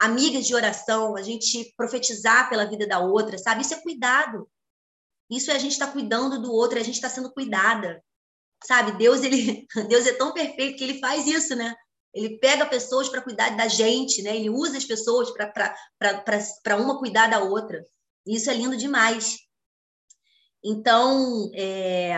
amigas 0.00 0.46
de 0.46 0.54
oração, 0.54 1.16
a 1.16 1.22
gente 1.22 1.72
profetizar 1.76 2.48
pela 2.48 2.64
vida 2.64 2.86
da 2.86 2.98
outra, 2.98 3.38
sabe? 3.38 3.62
Isso 3.62 3.74
é 3.74 3.80
cuidado. 3.80 4.48
Isso 5.30 5.50
é 5.50 5.54
a 5.54 5.58
gente 5.58 5.72
estar 5.72 5.86
tá 5.86 5.92
cuidando 5.92 6.40
do 6.40 6.52
outro, 6.52 6.78
a 6.78 6.82
gente 6.82 6.94
está 6.94 7.08
sendo 7.08 7.32
cuidada. 7.32 8.02
Sabe? 8.64 8.92
Deus, 8.92 9.22
ele, 9.22 9.66
Deus 9.88 10.06
é 10.06 10.12
tão 10.12 10.32
perfeito 10.32 10.76
que 10.76 10.84
ele 10.84 10.98
faz 10.98 11.26
isso, 11.26 11.54
né? 11.54 11.74
Ele 12.14 12.38
pega 12.38 12.66
pessoas 12.66 13.08
para 13.08 13.22
cuidar 13.22 13.56
da 13.56 13.68
gente, 13.68 14.22
né? 14.22 14.36
Ele 14.36 14.50
usa 14.50 14.76
as 14.76 14.84
pessoas 14.84 15.30
para 15.30 16.76
uma 16.76 16.98
cuidar 16.98 17.28
da 17.28 17.40
outra. 17.40 17.86
Isso 18.26 18.50
é 18.50 18.54
lindo 18.54 18.76
demais. 18.76 19.38
Então, 20.62 21.50
é... 21.54 22.14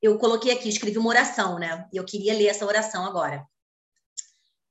eu 0.00 0.16
coloquei 0.18 0.52
aqui, 0.52 0.68
escrevi 0.68 0.96
uma 0.96 1.10
oração, 1.10 1.58
né? 1.58 1.88
E 1.92 1.96
eu 1.96 2.04
queria 2.04 2.32
ler 2.32 2.46
essa 2.46 2.64
oração 2.64 3.04
agora. 3.04 3.46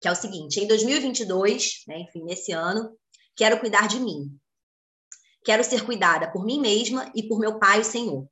Que 0.02 0.08
é 0.08 0.12
o 0.12 0.16
seguinte: 0.16 0.60
em 0.60 0.68
2022, 0.68 1.84
né, 1.88 2.00
enfim, 2.00 2.24
nesse 2.24 2.52
ano, 2.52 2.98
quero 3.36 3.60
cuidar 3.60 3.88
de 3.88 4.00
mim. 4.00 4.40
Quero 5.44 5.64
ser 5.64 5.86
cuidada 5.86 6.32
por 6.32 6.46
mim 6.46 6.60
mesma 6.60 7.12
e 7.16 7.28
por 7.28 7.40
meu 7.40 7.60
Pai, 7.60 7.82
o 7.82 7.86
Senhor. 7.86 8.28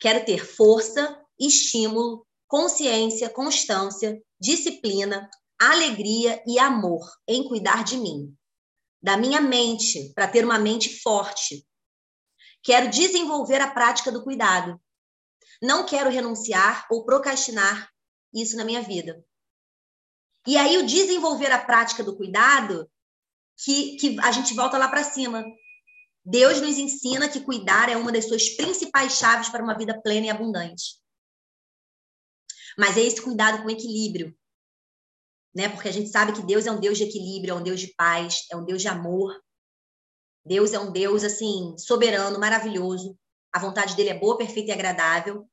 Quero 0.00 0.24
ter 0.24 0.44
força, 0.44 1.20
estímulo, 1.38 2.26
consciência, 2.48 3.30
constância, 3.30 4.20
disciplina, 4.42 5.30
alegria 5.56 6.42
e 6.44 6.58
amor 6.58 7.08
em 7.28 7.46
cuidar 7.46 7.84
de 7.84 7.96
mim, 7.96 8.36
da 9.00 9.16
minha 9.16 9.40
mente, 9.40 10.12
para 10.14 10.26
ter 10.26 10.44
uma 10.44 10.58
mente 10.58 11.00
forte. 11.00 11.64
Quero 12.60 12.90
desenvolver 12.90 13.60
a 13.60 13.70
prática 13.70 14.10
do 14.10 14.24
cuidado. 14.24 14.80
Não 15.62 15.86
quero 15.86 16.10
renunciar 16.10 16.88
ou 16.90 17.04
procrastinar 17.04 17.88
isso 18.34 18.56
na 18.56 18.64
minha 18.64 18.82
vida. 18.82 19.24
E 20.44 20.56
aí, 20.56 20.76
o 20.76 20.86
desenvolver 20.86 21.52
a 21.52 21.64
prática 21.64 22.02
do 22.02 22.16
cuidado, 22.16 22.90
que, 23.64 23.94
que 23.96 24.20
a 24.20 24.32
gente 24.32 24.54
volta 24.54 24.76
lá 24.76 24.88
para 24.88 25.04
cima. 25.04 25.44
Deus 26.24 26.60
nos 26.60 26.78
ensina 26.78 27.28
que 27.28 27.40
cuidar 27.40 27.88
é 27.88 27.96
uma 27.96 28.10
das 28.10 28.26
suas 28.26 28.48
principais 28.48 29.12
chaves 29.18 29.48
para 29.50 29.62
uma 29.62 29.78
vida 29.78 30.00
plena 30.02 30.26
e 30.26 30.30
abundante. 30.30 31.01
Mas 32.78 32.96
é 32.96 33.00
esse 33.00 33.20
cuidado 33.20 33.62
com 33.62 33.70
equilíbrio, 33.70 34.36
né? 35.54 35.68
Porque 35.68 35.88
a 35.88 35.92
gente 35.92 36.08
sabe 36.08 36.32
que 36.32 36.42
Deus 36.42 36.66
é 36.66 36.72
um 36.72 36.80
Deus 36.80 36.98
de 36.98 37.04
equilíbrio, 37.04 37.52
é 37.52 37.54
um 37.54 37.62
Deus 37.62 37.80
de 37.80 37.88
paz, 37.94 38.46
é 38.50 38.56
um 38.56 38.64
Deus 38.64 38.80
de 38.80 38.88
amor. 38.88 39.32
Deus 40.44 40.72
é 40.72 40.78
um 40.78 40.90
Deus 40.90 41.22
assim 41.22 41.76
soberano, 41.78 42.38
maravilhoso. 42.38 43.16
A 43.52 43.58
vontade 43.58 43.94
dele 43.94 44.10
é 44.10 44.18
boa, 44.18 44.38
perfeita 44.38 44.70
e 44.70 44.72
agradável, 44.72 45.46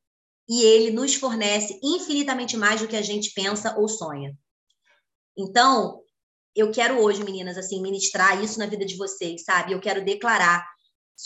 e 0.47 0.63
ele 0.63 0.91
nos 0.91 1.15
fornece 1.15 1.79
infinitamente 1.83 2.57
mais 2.57 2.81
do 2.81 2.87
que 2.87 2.95
a 2.95 3.01
gente 3.01 3.31
pensa 3.33 3.77
ou 3.77 3.87
sonha. 3.87 4.35
Então, 5.37 6.01
eu 6.55 6.71
quero 6.71 6.99
hoje, 6.99 7.23
meninas, 7.23 7.57
assim, 7.57 7.81
ministrar 7.81 8.43
isso 8.43 8.57
na 8.57 8.65
vida 8.65 8.85
de 8.85 8.97
vocês, 8.97 9.43
sabe? 9.43 9.73
Eu 9.73 9.79
quero 9.79 10.03
declarar 10.03 10.65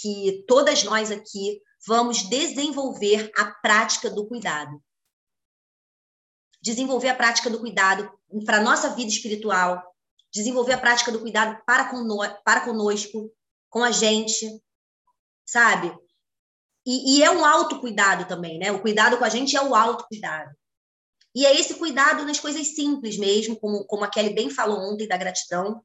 que 0.02 0.44
todas 0.48 0.84
nós 0.84 1.12
aqui 1.12 1.62
vamos 1.88 2.28
desenvolver 2.28 3.32
a 3.38 3.46
prática 3.46 4.10
do 4.10 4.28
cuidado 4.28 4.82
desenvolver 6.64 7.10
a 7.10 7.16
prática 7.16 7.50
do 7.50 7.60
cuidado 7.60 8.10
para 8.46 8.58
a 8.58 8.62
nossa 8.62 8.96
vida 8.96 9.10
espiritual, 9.10 9.84
desenvolver 10.34 10.74
a 10.74 10.78
prática 10.78 11.12
do 11.12 11.20
cuidado 11.20 11.62
para, 11.66 11.92
para 12.44 12.62
conosco, 12.62 13.30
com 13.70 13.84
a 13.84 13.92
gente, 13.92 14.64
sabe? 15.46 15.94
E, 16.86 17.18
e 17.18 17.24
é 17.24 17.30
um 17.30 17.46
autocuidado 17.46 18.26
também, 18.26 18.58
né? 18.58 18.72
O 18.72 18.82
cuidado 18.82 19.18
com 19.18 19.26
a 19.26 19.30
gente 19.30 19.58
é 19.58 19.62
o 19.62 19.76
autocuidado. 19.76 20.56
E 21.36 21.46
é 21.46 21.60
esse 21.60 21.76
cuidado 21.76 22.24
nas 22.24 22.40
coisas 22.40 22.68
simples 22.76 23.18
mesmo, 23.18 23.60
como, 23.60 23.84
como 23.86 24.06
a 24.06 24.10
Kelly 24.10 24.34
bem 24.34 24.50
falou 24.50 24.80
ontem 24.80 25.08
da 25.08 25.18
gratidão, 25.18 25.84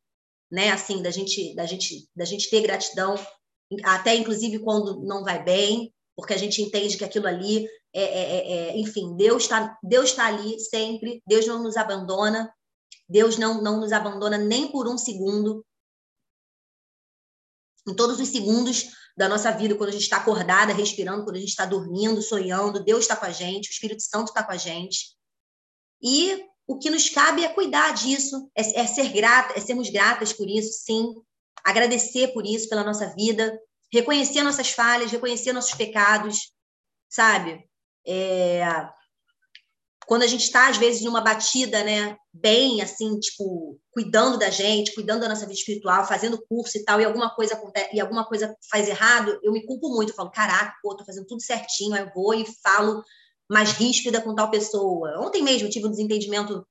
né? 0.50 0.70
Assim, 0.70 1.02
da 1.02 1.10
gente, 1.10 1.54
da 1.56 1.66
gente, 1.66 2.08
da 2.14 2.24
gente 2.24 2.48
ter 2.48 2.62
gratidão, 2.62 3.16
até 3.82 4.14
inclusive 4.14 4.60
quando 4.60 5.02
não 5.02 5.24
vai 5.24 5.42
bem, 5.42 5.92
porque 6.16 6.34
a 6.34 6.38
gente 6.38 6.62
entende 6.62 6.96
que 6.96 7.04
aquilo 7.04 7.26
ali 7.26 7.68
é, 7.98 8.02
é, 8.02 8.36
é, 8.36 8.52
é, 8.52 8.78
enfim, 8.78 9.16
Deus 9.16 9.44
está 9.44 9.76
Deus 9.82 10.12
tá 10.12 10.26
ali 10.26 10.58
sempre, 10.60 11.22
Deus 11.26 11.46
não 11.46 11.62
nos 11.62 11.76
abandona, 11.76 12.52
Deus 13.08 13.36
não, 13.36 13.60
não 13.60 13.80
nos 13.80 13.92
abandona 13.92 14.38
nem 14.38 14.70
por 14.70 14.86
um 14.86 14.96
segundo. 14.96 15.64
Em 17.88 17.94
todos 17.94 18.20
os 18.20 18.28
segundos 18.28 18.90
da 19.16 19.28
nossa 19.28 19.50
vida, 19.50 19.74
quando 19.74 19.88
a 19.88 19.92
gente 19.92 20.02
está 20.02 20.18
acordada, 20.18 20.72
respirando, 20.72 21.24
quando 21.24 21.36
a 21.36 21.40
gente 21.40 21.48
está 21.48 21.66
dormindo, 21.66 22.22
sonhando, 22.22 22.84
Deus 22.84 23.00
está 23.00 23.16
com 23.16 23.24
a 23.24 23.32
gente, 23.32 23.68
o 23.68 23.72
Espírito 23.72 24.02
Santo 24.02 24.28
está 24.28 24.44
com 24.44 24.52
a 24.52 24.56
gente. 24.56 25.16
E 26.00 26.44
o 26.68 26.78
que 26.78 26.90
nos 26.90 27.08
cabe 27.08 27.44
é 27.44 27.48
cuidar 27.48 27.94
disso, 27.94 28.48
é, 28.54 28.80
é 28.80 28.86
ser 28.86 29.08
grata, 29.12 29.58
é 29.58 29.60
sermos 29.60 29.90
gratas 29.90 30.32
por 30.32 30.48
isso, 30.48 30.84
sim, 30.84 31.14
agradecer 31.64 32.28
por 32.28 32.46
isso, 32.46 32.68
pela 32.68 32.84
nossa 32.84 33.12
vida, 33.14 33.58
reconhecer 33.92 34.42
nossas 34.42 34.70
falhas, 34.70 35.10
reconhecer 35.10 35.52
nossos 35.52 35.74
pecados, 35.74 36.52
sabe? 37.08 37.67
É, 38.08 38.88
quando 40.06 40.22
a 40.22 40.26
gente 40.26 40.44
está, 40.44 40.68
às 40.68 40.78
vezes, 40.78 41.02
numa 41.02 41.20
batida, 41.20 41.84
né, 41.84 42.16
bem, 42.32 42.80
assim, 42.80 43.20
tipo, 43.20 43.78
cuidando 43.90 44.38
da 44.38 44.48
gente, 44.48 44.94
cuidando 44.94 45.20
da 45.20 45.28
nossa 45.28 45.42
vida 45.42 45.52
espiritual, 45.52 46.06
fazendo 46.06 46.42
curso 46.48 46.78
e 46.78 46.84
tal, 46.84 46.98
e 46.98 47.04
alguma 47.04 47.28
coisa 47.34 47.54
acontece, 47.54 47.94
e 47.94 48.00
alguma 48.00 48.26
coisa 48.26 48.56
faz 48.70 48.88
errado, 48.88 49.38
eu 49.42 49.52
me 49.52 49.66
culpo 49.66 49.90
muito, 49.90 50.10
eu 50.10 50.16
falo, 50.16 50.30
caraca, 50.30 50.74
pô, 50.82 50.96
tô 50.96 51.04
fazendo 51.04 51.26
tudo 51.26 51.42
certinho, 51.42 51.94
aí 51.94 52.00
eu 52.00 52.10
vou 52.14 52.32
e 52.32 52.46
falo 52.62 53.04
mais 53.50 53.72
ríspida 53.72 54.22
com 54.22 54.34
tal 54.34 54.50
pessoa. 54.50 55.20
Ontem 55.20 55.42
mesmo 55.42 55.68
tive 55.68 55.86
um 55.86 55.90
desentendimento 55.90 56.66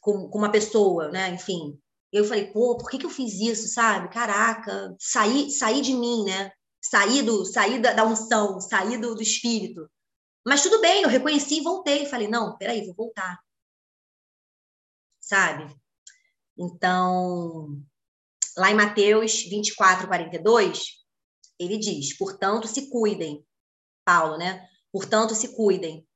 com, 0.00 0.28
com 0.28 0.38
uma 0.38 0.50
pessoa, 0.50 1.08
né, 1.08 1.30
enfim, 1.30 1.78
eu 2.12 2.24
falei, 2.24 2.46
pô, 2.46 2.76
por 2.76 2.90
que, 2.90 2.98
que 2.98 3.06
eu 3.06 3.10
fiz 3.10 3.34
isso, 3.34 3.68
sabe? 3.68 4.08
Caraca, 4.08 4.94
saí, 4.98 5.50
saí 5.50 5.80
de 5.80 5.92
mim, 5.94 6.24
né? 6.24 6.50
Saí, 6.80 7.22
do, 7.22 7.44
saí 7.44 7.80
da, 7.80 7.92
da 7.92 8.04
unção, 8.04 8.60
saí 8.60 8.96
do, 8.96 9.14
do 9.14 9.22
espírito. 9.22 9.88
Mas 10.46 10.62
tudo 10.62 10.80
bem, 10.80 11.02
eu 11.02 11.08
reconheci 11.08 11.58
e 11.58 11.62
voltei. 11.62 12.06
Falei, 12.06 12.28
não, 12.28 12.56
peraí, 12.56 12.86
vou 12.86 12.94
voltar. 12.94 13.40
Sabe? 15.20 15.74
Então, 16.56 17.82
lá 18.56 18.70
em 18.70 18.74
Mateus 18.74 19.42
24, 19.42 20.06
42, 20.06 21.04
ele 21.58 21.76
diz: 21.76 22.16
portanto, 22.16 22.68
se 22.68 22.88
cuidem. 22.88 23.44
Paulo, 24.04 24.38
né? 24.38 24.68
Portanto, 24.92 25.34
se 25.34 25.48
cuidem, 25.56 26.06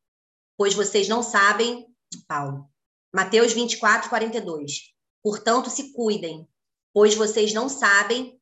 pois 0.56 0.74
vocês 0.74 1.08
não 1.08 1.24
sabem. 1.24 1.92
Paulo. 2.28 2.70
Mateus 3.12 3.52
24, 3.52 4.08
42. 4.08 4.94
Portanto, 5.24 5.68
se 5.68 5.92
cuidem, 5.92 6.48
pois 6.94 7.16
vocês 7.16 7.52
não 7.52 7.68
sabem 7.68 8.40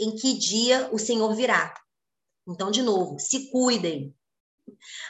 em 0.00 0.16
que 0.16 0.36
dia 0.36 0.90
o 0.92 0.98
Senhor 0.98 1.32
virá. 1.36 1.72
Então, 2.46 2.72
de 2.72 2.82
novo, 2.82 3.20
se 3.20 3.50
cuidem. 3.52 4.12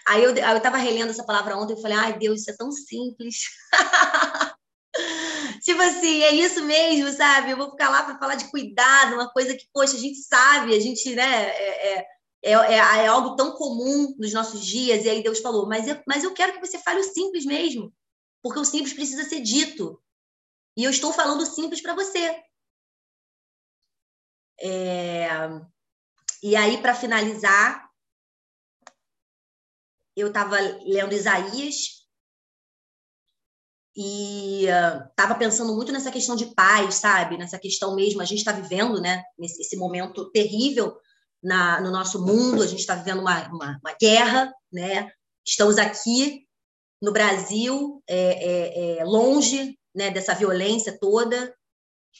Aí 0.06 0.22
eu, 0.22 0.34
eu 0.34 0.60
tava 0.60 0.76
relendo 0.76 1.10
essa 1.10 1.24
palavra 1.24 1.56
ontem 1.56 1.74
e 1.74 1.82
falei, 1.82 1.96
ai 1.96 2.18
Deus, 2.18 2.40
isso 2.40 2.50
é 2.50 2.56
tão 2.56 2.70
simples. 2.70 3.36
tipo 5.62 5.80
assim, 5.80 6.22
é 6.22 6.34
isso 6.34 6.62
mesmo, 6.64 7.10
sabe? 7.12 7.50
Eu 7.50 7.56
vou 7.56 7.70
ficar 7.70 7.88
lá 7.88 8.02
para 8.02 8.18
falar 8.18 8.34
de 8.34 8.50
cuidado, 8.50 9.14
uma 9.14 9.30
coisa 9.30 9.54
que, 9.54 9.66
poxa, 9.72 9.96
a 9.96 10.00
gente 10.00 10.18
sabe, 10.18 10.74
a 10.74 10.80
gente, 10.80 11.14
né, 11.14 11.48
é, 11.48 11.98
é, 11.98 12.08
é, 12.42 12.52
é, 12.52 13.06
algo 13.06 13.36
tão 13.36 13.52
comum 13.52 14.14
nos 14.18 14.32
nossos 14.32 14.64
dias. 14.64 15.04
E 15.04 15.10
aí 15.10 15.22
Deus 15.22 15.40
falou, 15.40 15.66
mas 15.68 15.86
eu, 15.86 16.00
mas 16.06 16.24
eu 16.24 16.34
quero 16.34 16.54
que 16.54 16.66
você 16.66 16.78
fale 16.78 17.00
o 17.00 17.04
simples 17.04 17.44
mesmo, 17.44 17.92
porque 18.42 18.58
o 18.58 18.64
simples 18.64 18.92
precisa 18.92 19.24
ser 19.24 19.40
dito. 19.40 20.00
E 20.76 20.84
eu 20.84 20.90
estou 20.90 21.12
falando 21.12 21.44
simples 21.46 21.80
para 21.80 21.94
você. 21.94 22.42
É... 24.60 25.28
E 26.42 26.56
aí, 26.56 26.80
para 26.80 26.94
finalizar, 26.94 27.91
eu 30.16 30.28
estava 30.28 30.58
lendo 30.84 31.14
Isaías 31.14 32.02
e 33.96 34.64
estava 34.64 35.34
uh, 35.34 35.38
pensando 35.38 35.74
muito 35.74 35.92
nessa 35.92 36.10
questão 36.10 36.34
de 36.34 36.46
paz, 36.54 36.96
sabe? 36.96 37.36
Nessa 37.36 37.58
questão 37.58 37.94
mesmo, 37.94 38.22
a 38.22 38.24
gente 38.24 38.38
está 38.38 38.52
vivendo, 38.52 39.00
né? 39.00 39.22
Nesse 39.38 39.60
esse 39.60 39.76
momento 39.76 40.30
terrível 40.30 40.96
na, 41.42 41.80
no 41.80 41.90
nosso 41.90 42.24
mundo, 42.24 42.62
a 42.62 42.66
gente 42.66 42.80
está 42.80 42.94
vivendo 42.94 43.20
uma, 43.20 43.48
uma, 43.48 43.80
uma, 43.82 43.96
guerra, 44.00 44.52
né? 44.72 45.10
Estamos 45.46 45.76
aqui 45.76 46.46
no 47.02 47.12
Brasil, 47.12 48.02
é, 48.06 48.16
é, 48.16 48.98
é, 48.98 49.04
longe 49.04 49.78
né, 49.94 50.10
dessa 50.10 50.34
violência 50.34 50.96
toda, 50.98 51.54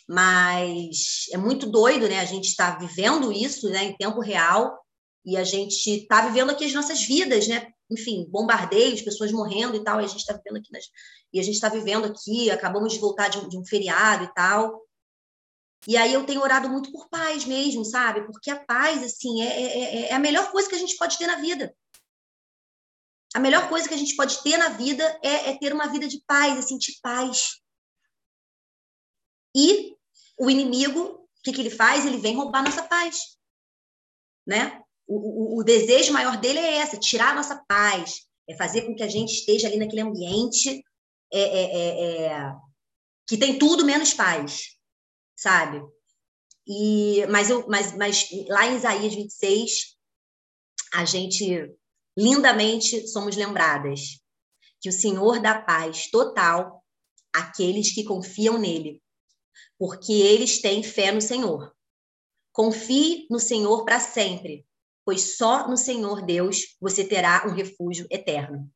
mas 0.09 1.27
é 1.33 1.39
muito 1.39 1.67
doido, 1.67 2.09
né? 2.09 2.21
A 2.21 2.25
gente 2.25 2.49
está 2.49 2.77
vivendo 2.77 3.33
isso, 3.33 3.71
né, 3.71 3.85
em 3.85 3.97
tempo 3.97 4.21
real 4.21 4.79
e 5.25 5.37
a 5.37 5.45
gente 5.45 6.03
está 6.03 6.27
vivendo 6.27 6.51
aqui 6.51 6.65
as 6.65 6.75
nossas 6.75 7.03
vidas, 7.03 7.47
né? 7.47 7.72
Enfim, 7.93 8.27
bombardeios, 8.29 9.03
pessoas 9.03 9.31
morrendo 9.33 9.77
e 9.77 9.85
tal, 9.85 10.01
e 10.01 10.05
a 10.05 10.09
gente 10.09 10.21
está 10.21 10.33
vivendo 10.33 10.57
aqui 10.57 10.73
nas... 10.73 10.85
e 11.33 11.39
a 11.39 11.43
gente 11.43 11.55
está 11.55 11.69
vivendo 11.69 12.07
aqui, 12.07 12.51
acabamos 12.51 12.93
de 12.93 12.99
voltar 12.99 13.29
de 13.29 13.39
um, 13.39 13.49
de 13.49 13.59
um, 13.59 13.65
feriado 13.65 14.25
e 14.25 14.35
tal, 14.35 14.83
E 15.87 15.97
aí 15.97 16.13
eu 16.13 16.25
tenho 16.25 16.41
orado 16.41 16.69
muito 16.69 16.93
por 16.93 17.09
paz 17.09 17.45
mesmo, 17.45 17.85
sabe? 17.85 18.25
Porque 18.27 18.51
a 18.51 18.65
paz, 18.65 19.03
assim, 19.03 19.43
é, 19.43 19.47
é, 19.47 19.79
é, 19.79 20.11
é 20.11 20.15
a 20.15 20.19
melhor 20.19 20.51
coisa 20.51 20.69
que 20.69 20.75
a 20.75 20.79
gente 20.79 20.97
pode 20.97 21.19
ter 21.19 21.27
na 21.27 21.37
vida. 21.37 21.75
A 23.35 23.41
melhor 23.41 23.69
coisa 23.69 23.89
que 23.89 23.95
a 23.95 23.99
gente 23.99 24.15
pode 24.15 24.43
ter 24.43 24.57
na 24.59 24.69
vida 24.71 25.05
é, 25.23 25.51
é 25.51 25.59
ter 25.59 25.73
uma 25.73 25.89
vida 25.89 26.07
de 26.07 26.23
paz, 26.27 26.59
é 26.59 26.63
sentir 26.63 26.99
paz. 27.03 27.61
E 29.55 29.97
o 30.39 30.51
inimigo, 30.51 31.01
o 31.01 31.43
que, 31.43 31.53
que 31.53 31.61
ele 31.61 31.71
faz? 31.71 32.05
Ele 32.05 32.19
vem 32.19 32.37
roubar 32.37 32.63
nossa 32.63 32.83
paz. 32.83 33.39
Né? 34.47 34.82
O, 35.07 35.57
o, 35.57 35.61
o 35.61 35.65
desejo 35.65 36.13
maior 36.13 36.39
dele 36.39 36.59
é 36.59 36.83
esse, 36.83 36.99
tirar 36.99 37.31
a 37.31 37.35
nossa 37.35 37.63
paz, 37.67 38.23
é 38.49 38.57
fazer 38.57 38.83
com 38.83 38.95
que 38.95 39.03
a 39.03 39.09
gente 39.09 39.33
esteja 39.33 39.69
ali 39.69 39.79
naquele 39.79 40.03
ambiente 40.03 40.83
é, 41.33 41.41
é, 41.41 41.65
é, 41.65 42.23
é 42.27 42.55
que 43.27 43.37
tem 43.37 43.59
tudo 43.59 43.85
menos 43.85 44.13
paz, 44.13 44.77
sabe? 45.37 45.83
E, 46.67 47.27
mas, 47.27 47.51
eu, 47.51 47.67
mas, 47.69 47.97
mas 47.97 48.29
lá 48.49 48.67
em 48.67 48.77
Isaías 48.77 49.15
26, 49.15 49.97
a 50.95 51.05
gente 51.05 51.73
lindamente 52.17 53.09
somos 53.09 53.37
lembradas 53.37 54.21
que 54.81 54.89
o 54.89 54.93
Senhor 54.93 55.41
dá 55.41 55.61
paz 55.63 56.11
total 56.11 56.85
àqueles 57.33 57.95
que 57.95 58.05
confiam 58.05 58.59
nele, 58.59 59.01
porque 59.79 60.13
eles 60.13 60.61
têm 60.61 60.83
fé 60.83 61.11
no 61.11 61.21
Senhor. 61.21 61.75
Confie 62.53 63.27
no 63.31 63.39
Senhor 63.39 63.85
para 63.85 63.99
sempre, 63.99 64.67
pois 65.05 65.37
só 65.37 65.69
no 65.69 65.77
Senhor 65.77 66.23
Deus 66.23 66.77
você 66.81 67.05
terá 67.05 67.45
um 67.47 67.53
refúgio 67.53 68.07
eterno. 68.11 68.71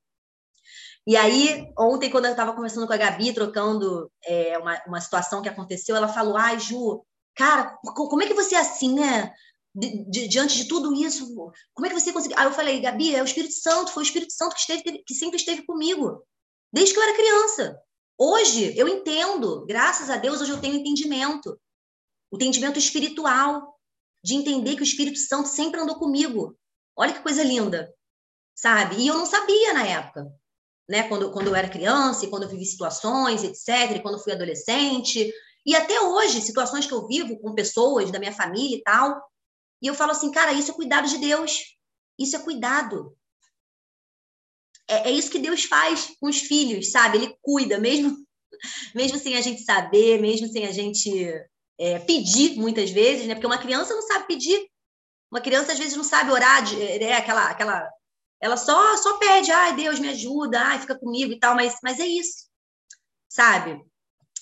E 1.07 1.17
aí, 1.17 1.73
ontem, 1.79 2.11
quando 2.11 2.25
eu 2.25 2.33
estava 2.33 2.53
conversando 2.53 2.87
com 2.87 2.93
a 2.93 2.97
Gabi, 2.97 3.33
trocando 3.33 4.11
é, 4.25 4.59
uma, 4.59 4.83
uma 4.89 5.01
situação 5.01 5.41
que 5.41 5.49
aconteceu, 5.49 5.95
ela 5.95 6.09
falou: 6.09 6.37
Ai, 6.37 6.59
Ju, 6.59 7.05
cara, 7.35 7.79
como 7.95 8.23
é 8.23 8.27
que 8.27 8.35
você 8.35 8.57
é 8.57 8.59
assim, 8.59 8.95
né? 8.95 9.33
di, 9.77 10.27
diante 10.27 10.57
de 10.57 10.65
tudo 10.65 10.95
isso, 10.95 11.35
como 11.75 11.87
é 11.87 11.89
que 11.91 12.01
você 12.01 12.13
conseguiu? 12.13 12.39
Aí 12.39 12.47
eu 12.47 12.53
falei, 12.53 12.81
Gabi, 12.81 13.15
é 13.15 13.23
o 13.23 13.27
Espírito 13.27 13.55
Santo, 13.55 13.93
foi 13.93 14.03
o 14.03 14.07
Espírito 14.07 14.33
Santo 14.33 14.55
que, 14.55 14.61
esteve, 14.61 15.03
que 15.05 15.15
sempre 15.15 15.37
esteve 15.37 15.63
comigo, 15.67 16.25
desde 16.73 16.95
que 16.95 16.99
eu 16.99 17.05
era 17.05 17.17
criança. 17.17 17.79
Hoje 18.19 18.77
eu 18.77 18.89
entendo, 18.89 19.67
graças 19.67 20.09
a 20.09 20.17
Deus, 20.17 20.41
hoje 20.41 20.53
eu 20.53 20.61
tenho 20.61 20.77
entendimento, 20.77 21.61
entendimento 22.33 22.79
espiritual, 22.79 23.76
de 24.27 24.35
entender 24.35 24.75
que 24.75 24.83
o 24.83 24.83
Espírito 24.83 25.21
Santo 25.21 25.49
sempre 25.49 25.81
andou 25.81 25.95
comigo. 25.95 26.59
Olha 26.97 27.13
que 27.13 27.23
coisa 27.23 27.45
linda, 27.45 27.95
sabe? 28.57 28.97
E 28.97 29.07
eu 29.07 29.17
não 29.17 29.25
sabia 29.25 29.73
na 29.73 29.87
época, 29.87 30.27
né? 30.89 31.09
Quando, 31.09 31.31
quando 31.31 31.47
eu 31.47 31.55
era 31.55 31.69
criança, 31.69 32.25
e 32.25 32.29
quando 32.29 32.43
eu 32.43 32.49
vivi 32.49 32.65
situações, 32.65 33.45
etc., 33.45 33.95
e 33.95 34.03
quando 34.03 34.15
eu 34.15 34.21
fui 34.21 34.33
adolescente, 34.33 35.33
e 35.65 35.77
até 35.77 36.01
hoje, 36.01 36.41
situações 36.41 36.87
que 36.87 36.93
eu 36.93 37.07
vivo 37.07 37.39
com 37.39 37.55
pessoas 37.55 38.11
da 38.11 38.19
minha 38.19 38.33
família 38.33 38.77
e 38.77 38.83
tal, 38.83 39.17
e 39.81 39.87
eu 39.87 39.95
falo 39.95 40.11
assim, 40.11 40.33
cara, 40.33 40.53
isso 40.53 40.73
é 40.73 40.75
cuidado 40.75 41.07
de 41.07 41.19
Deus. 41.19 41.77
Isso 42.19 42.35
é 42.35 42.41
cuidado. 42.41 43.17
É, 44.89 45.09
é 45.09 45.11
isso 45.13 45.31
que 45.31 45.39
Deus 45.39 45.63
faz 45.63 46.17
com 46.19 46.29
os 46.29 46.41
filhos, 46.41 46.91
sabe? 46.91 47.19
Ele 47.19 47.37
cuida, 47.41 47.79
mesmo, 47.79 48.17
mesmo 48.93 49.19
sem 49.21 49.37
a 49.37 49.41
gente 49.41 49.63
saber, 49.63 50.21
mesmo 50.21 50.49
sem 50.49 50.67
a 50.67 50.73
gente 50.73 51.31
é, 51.79 51.99
pedir 51.99 52.59
muitas 52.59 52.91
vezes, 52.91 53.27
né? 53.27 53.35
Porque 53.35 53.47
uma 53.47 53.59
criança 53.59 53.95
não 53.95 54.03
sabe 54.03 54.27
pedir. 54.27 54.67
Uma 55.31 55.41
criança 55.41 55.73
às 55.73 55.79
vezes 55.79 55.97
não 55.97 56.05
sabe 56.05 56.31
orar, 56.31 56.65
de, 56.65 56.81
é, 56.81 57.15
aquela, 57.15 57.51
aquela, 57.51 57.89
ela 58.41 58.57
só 58.57 58.97
só 58.97 59.19
pede, 59.19 59.51
ai 59.51 59.75
Deus 59.75 59.99
me 59.99 60.09
ajuda, 60.09 60.61
ai 60.61 60.79
fica 60.79 60.99
comigo 60.99 61.33
e 61.33 61.39
tal, 61.39 61.55
mas, 61.55 61.77
mas 61.83 61.99
é 61.99 62.07
isso, 62.07 62.49
sabe? 63.29 63.85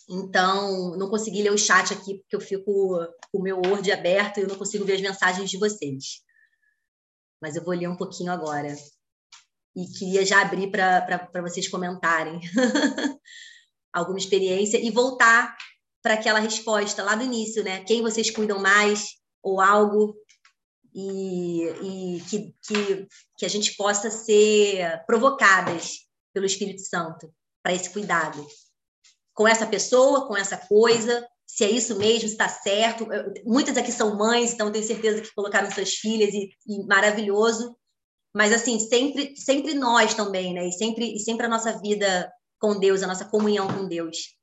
Então, 0.09 0.97
não 0.99 1.09
consegui 1.09 1.43
ler 1.43 1.53
o 1.53 1.59
chat 1.59 1.93
aqui, 1.93 2.19
porque 2.19 2.37
eu 2.37 2.41
fico 2.41 2.99
com 3.33 3.39
o 3.39 3.43
meu 3.43 3.57
Word 3.57 3.91
aberto 3.91 4.39
e 4.39 4.43
eu 4.43 4.49
não 4.49 4.57
consigo 4.57 4.85
ver 4.85 4.95
as 4.95 5.01
mensagens 5.01 5.49
de 5.49 5.59
vocês. 5.59 6.23
Mas 7.41 7.57
eu 7.57 7.65
vou 7.65 7.75
ler 7.75 7.89
um 7.89 7.97
pouquinho 7.97 8.31
agora. 8.31 8.77
E 9.75 9.87
queria 9.99 10.25
já 10.25 10.43
abrir 10.43 10.71
para 10.71 11.43
vocês 11.43 11.69
comentarem 11.69 12.39
alguma 13.93 14.19
experiência 14.19 14.77
e 14.77 14.91
voltar 14.91 15.57
para 16.05 16.15
aquela 16.15 16.39
resposta 16.39 17.03
lá 17.03 17.15
do 17.15 17.25
início, 17.25 17.65
né? 17.65 17.83
Quem 17.83 18.03
vocês 18.03 18.31
cuidam 18.31 18.59
mais 18.59 19.15
ou 19.43 19.59
algo 19.59 20.15
e, 20.95 21.65
e 21.65 22.21
que, 22.29 22.55
que, 22.63 23.09
que 23.39 23.47
a 23.47 23.49
gente 23.49 23.75
possa 23.75 24.11
ser 24.11 25.03
provocadas 25.07 26.01
pelo 26.35 26.45
Espírito 26.45 26.83
Santo 26.83 27.33
para 27.63 27.73
esse 27.73 27.89
cuidado 27.89 28.47
com 29.33 29.49
essa 29.49 29.67
pessoa, 29.67 30.29
com 30.29 30.37
essa 30.37 30.59
coisa, 30.59 31.27
se 31.47 31.65
é 31.65 31.71
isso 31.71 31.97
mesmo, 31.97 32.29
se 32.29 32.35
está 32.35 32.51
certo. 32.51 33.07
Muitas 33.45 33.77
aqui 33.79 33.91
são 33.91 34.15
mães, 34.15 34.53
então 34.53 34.71
tenho 34.71 34.85
certeza 34.85 35.23
que 35.23 35.35
colocaram 35.35 35.71
suas 35.71 35.95
filhas 35.95 36.35
e, 36.35 36.51
e, 36.69 36.87
maravilhoso. 36.87 37.75
Mas 38.35 38.53
assim, 38.53 38.79
sempre, 38.79 39.35
sempre 39.37 39.73
nós 39.73 40.13
também, 40.15 40.53
né? 40.53 40.69
E 40.69 40.73
sempre, 40.73 41.15
e 41.15 41.19
sempre 41.19 41.47
a 41.47 41.49
nossa 41.49 41.81
vida 41.81 42.31
com 42.61 42.79
Deus, 42.79 43.03
a 43.03 43.07
nossa 43.07 43.25
comunhão 43.25 43.67
com 43.69 43.89
Deus. 43.89 44.35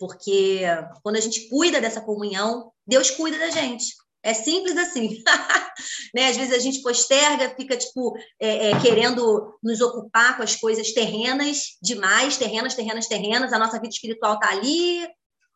Porque 0.00 0.62
quando 1.02 1.16
a 1.16 1.20
gente 1.20 1.46
cuida 1.50 1.78
dessa 1.78 2.00
comunhão, 2.00 2.72
Deus 2.86 3.10
cuida 3.10 3.38
da 3.38 3.50
gente. 3.50 3.84
É 4.22 4.32
simples 4.32 4.76
assim. 4.78 5.22
né? 6.14 6.28
Às 6.28 6.38
vezes 6.38 6.54
a 6.54 6.58
gente 6.58 6.80
posterga, 6.80 7.54
fica 7.54 7.76
tipo 7.76 8.16
é, 8.40 8.70
é, 8.70 8.80
querendo 8.80 9.58
nos 9.62 9.82
ocupar 9.82 10.38
com 10.38 10.42
as 10.42 10.56
coisas 10.56 10.92
terrenas 10.92 11.76
demais, 11.82 12.38
terrenas, 12.38 12.74
terrenas, 12.74 13.06
terrenas. 13.06 13.52
A 13.52 13.58
nossa 13.58 13.78
vida 13.78 13.92
espiritual 13.92 14.34
está 14.34 14.48
ali. 14.50 15.06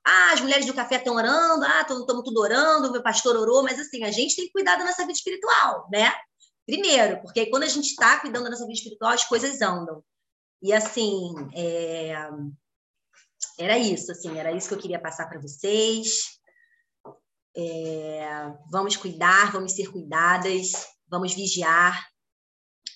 Ah, 0.06 0.32
as 0.34 0.40
mulheres 0.42 0.66
do 0.66 0.74
café 0.74 0.96
estão 0.96 1.14
orando, 1.14 1.64
ah, 1.64 1.80
estamos 1.80 2.04
tudo 2.22 2.38
orando, 2.38 2.88
o 2.88 2.92
meu 2.92 3.02
pastor 3.02 3.36
orou, 3.36 3.62
mas 3.62 3.80
assim, 3.80 4.04
a 4.04 4.10
gente 4.10 4.36
tem 4.36 4.44
que 4.44 4.52
cuidar 4.52 4.76
da 4.76 4.84
nossa 4.84 5.00
vida 5.00 5.14
espiritual, 5.14 5.88
né? 5.90 6.12
Primeiro, 6.66 7.22
porque 7.22 7.46
quando 7.46 7.62
a 7.62 7.68
gente 7.68 7.86
está 7.86 8.20
cuidando 8.20 8.44
da 8.44 8.50
nossa 8.50 8.66
vida 8.66 8.74
espiritual, 8.74 9.12
as 9.12 9.24
coisas 9.24 9.62
andam. 9.62 10.04
E 10.62 10.74
assim, 10.74 11.32
é... 11.54 12.14
era 13.58 13.78
isso, 13.78 14.10
assim, 14.10 14.38
era 14.38 14.52
isso 14.52 14.68
que 14.68 14.74
eu 14.74 14.80
queria 14.80 15.00
passar 15.00 15.28
para 15.28 15.40
vocês. 15.40 16.40
É, 17.56 18.52
vamos 18.70 18.96
cuidar, 18.96 19.52
vamos 19.52 19.72
ser 19.72 19.90
cuidadas, 19.90 20.72
vamos 21.08 21.34
vigiar, 21.34 22.04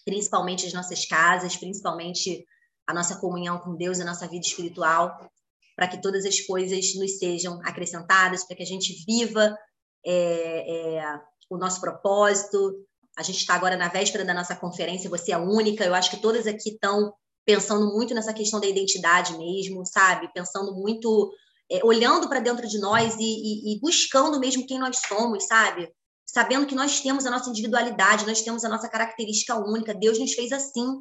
principalmente 0.04 0.66
as 0.66 0.72
nossas 0.72 1.06
casas, 1.06 1.56
principalmente 1.56 2.44
a 2.86 2.94
nossa 2.94 3.16
comunhão 3.16 3.58
com 3.58 3.76
Deus, 3.76 4.00
a 4.00 4.04
nossa 4.04 4.26
vida 4.26 4.46
espiritual, 4.46 5.30
para 5.76 5.86
que 5.86 6.00
todas 6.02 6.24
as 6.24 6.40
coisas 6.40 6.94
nos 6.96 7.18
sejam 7.18 7.60
acrescentadas, 7.64 8.44
para 8.44 8.56
que 8.56 8.62
a 8.62 8.66
gente 8.66 9.04
viva 9.06 9.56
é, 10.04 10.96
é, 10.96 11.20
o 11.48 11.56
nosso 11.56 11.80
propósito. 11.80 12.84
A 13.16 13.22
gente 13.22 13.38
está 13.38 13.54
agora 13.54 13.76
na 13.76 13.88
véspera 13.88 14.24
da 14.24 14.34
nossa 14.34 14.56
conferência, 14.56 15.10
você 15.10 15.32
é 15.32 15.38
única, 15.38 15.84
eu 15.84 15.94
acho 15.94 16.10
que 16.10 16.22
todas 16.22 16.46
aqui 16.46 16.70
estão 16.70 17.12
pensando 17.48 17.90
muito 17.94 18.12
nessa 18.12 18.34
questão 18.34 18.60
da 18.60 18.66
identidade 18.66 19.34
mesmo, 19.38 19.82
sabe? 19.86 20.30
Pensando 20.34 20.74
muito 20.74 21.32
é, 21.70 21.80
olhando 21.82 22.28
para 22.28 22.40
dentro 22.40 22.68
de 22.68 22.78
nós 22.78 23.14
e, 23.18 23.22
e, 23.22 23.72
e, 23.72 23.80
buscando 23.80 24.38
mesmo 24.38 24.66
quem 24.66 24.78
nós 24.78 24.98
somos, 25.08 25.46
sabe? 25.46 25.90
Sabendo 26.26 26.66
que 26.66 26.74
nós 26.74 27.00
temos 27.00 27.24
a 27.24 27.30
nossa 27.30 27.48
individualidade, 27.48 28.26
nós 28.26 28.42
temos 28.42 28.66
a 28.66 28.68
nossa 28.68 28.86
característica 28.86 29.56
única, 29.56 29.94
Deus 29.94 30.18
nos 30.18 30.34
fez 30.34 30.52
assim. 30.52 31.00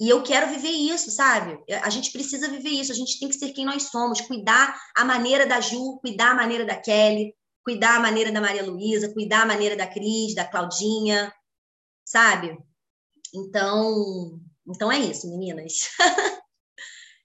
E 0.00 0.08
eu 0.08 0.22
quero 0.22 0.48
viver 0.48 0.70
isso, 0.70 1.10
sabe? 1.10 1.62
A 1.82 1.90
gente 1.90 2.10
precisa 2.10 2.48
viver 2.48 2.70
isso, 2.70 2.90
a 2.90 2.94
gente 2.94 3.20
tem 3.20 3.28
que 3.28 3.34
ser 3.34 3.52
quem 3.52 3.66
nós 3.66 3.82
somos, 3.82 4.22
cuidar 4.22 4.74
a 4.96 5.04
maneira 5.04 5.46
da 5.46 5.60
Ju, 5.60 5.98
cuidar 6.00 6.30
a 6.30 6.36
maneira 6.36 6.64
da 6.64 6.76
Kelly, 6.80 7.34
cuidar 7.62 7.96
a 7.96 8.00
maneira 8.00 8.32
da 8.32 8.40
Maria 8.40 8.64
Luísa, 8.64 9.12
cuidar 9.12 9.42
a 9.42 9.46
maneira 9.46 9.76
da 9.76 9.86
Cris, 9.86 10.34
da 10.34 10.46
Claudinha, 10.46 11.30
sabe? 12.02 12.56
Então, 13.34 14.40
então 14.70 14.90
é 14.90 14.98
isso, 14.98 15.28
meninas. 15.28 15.90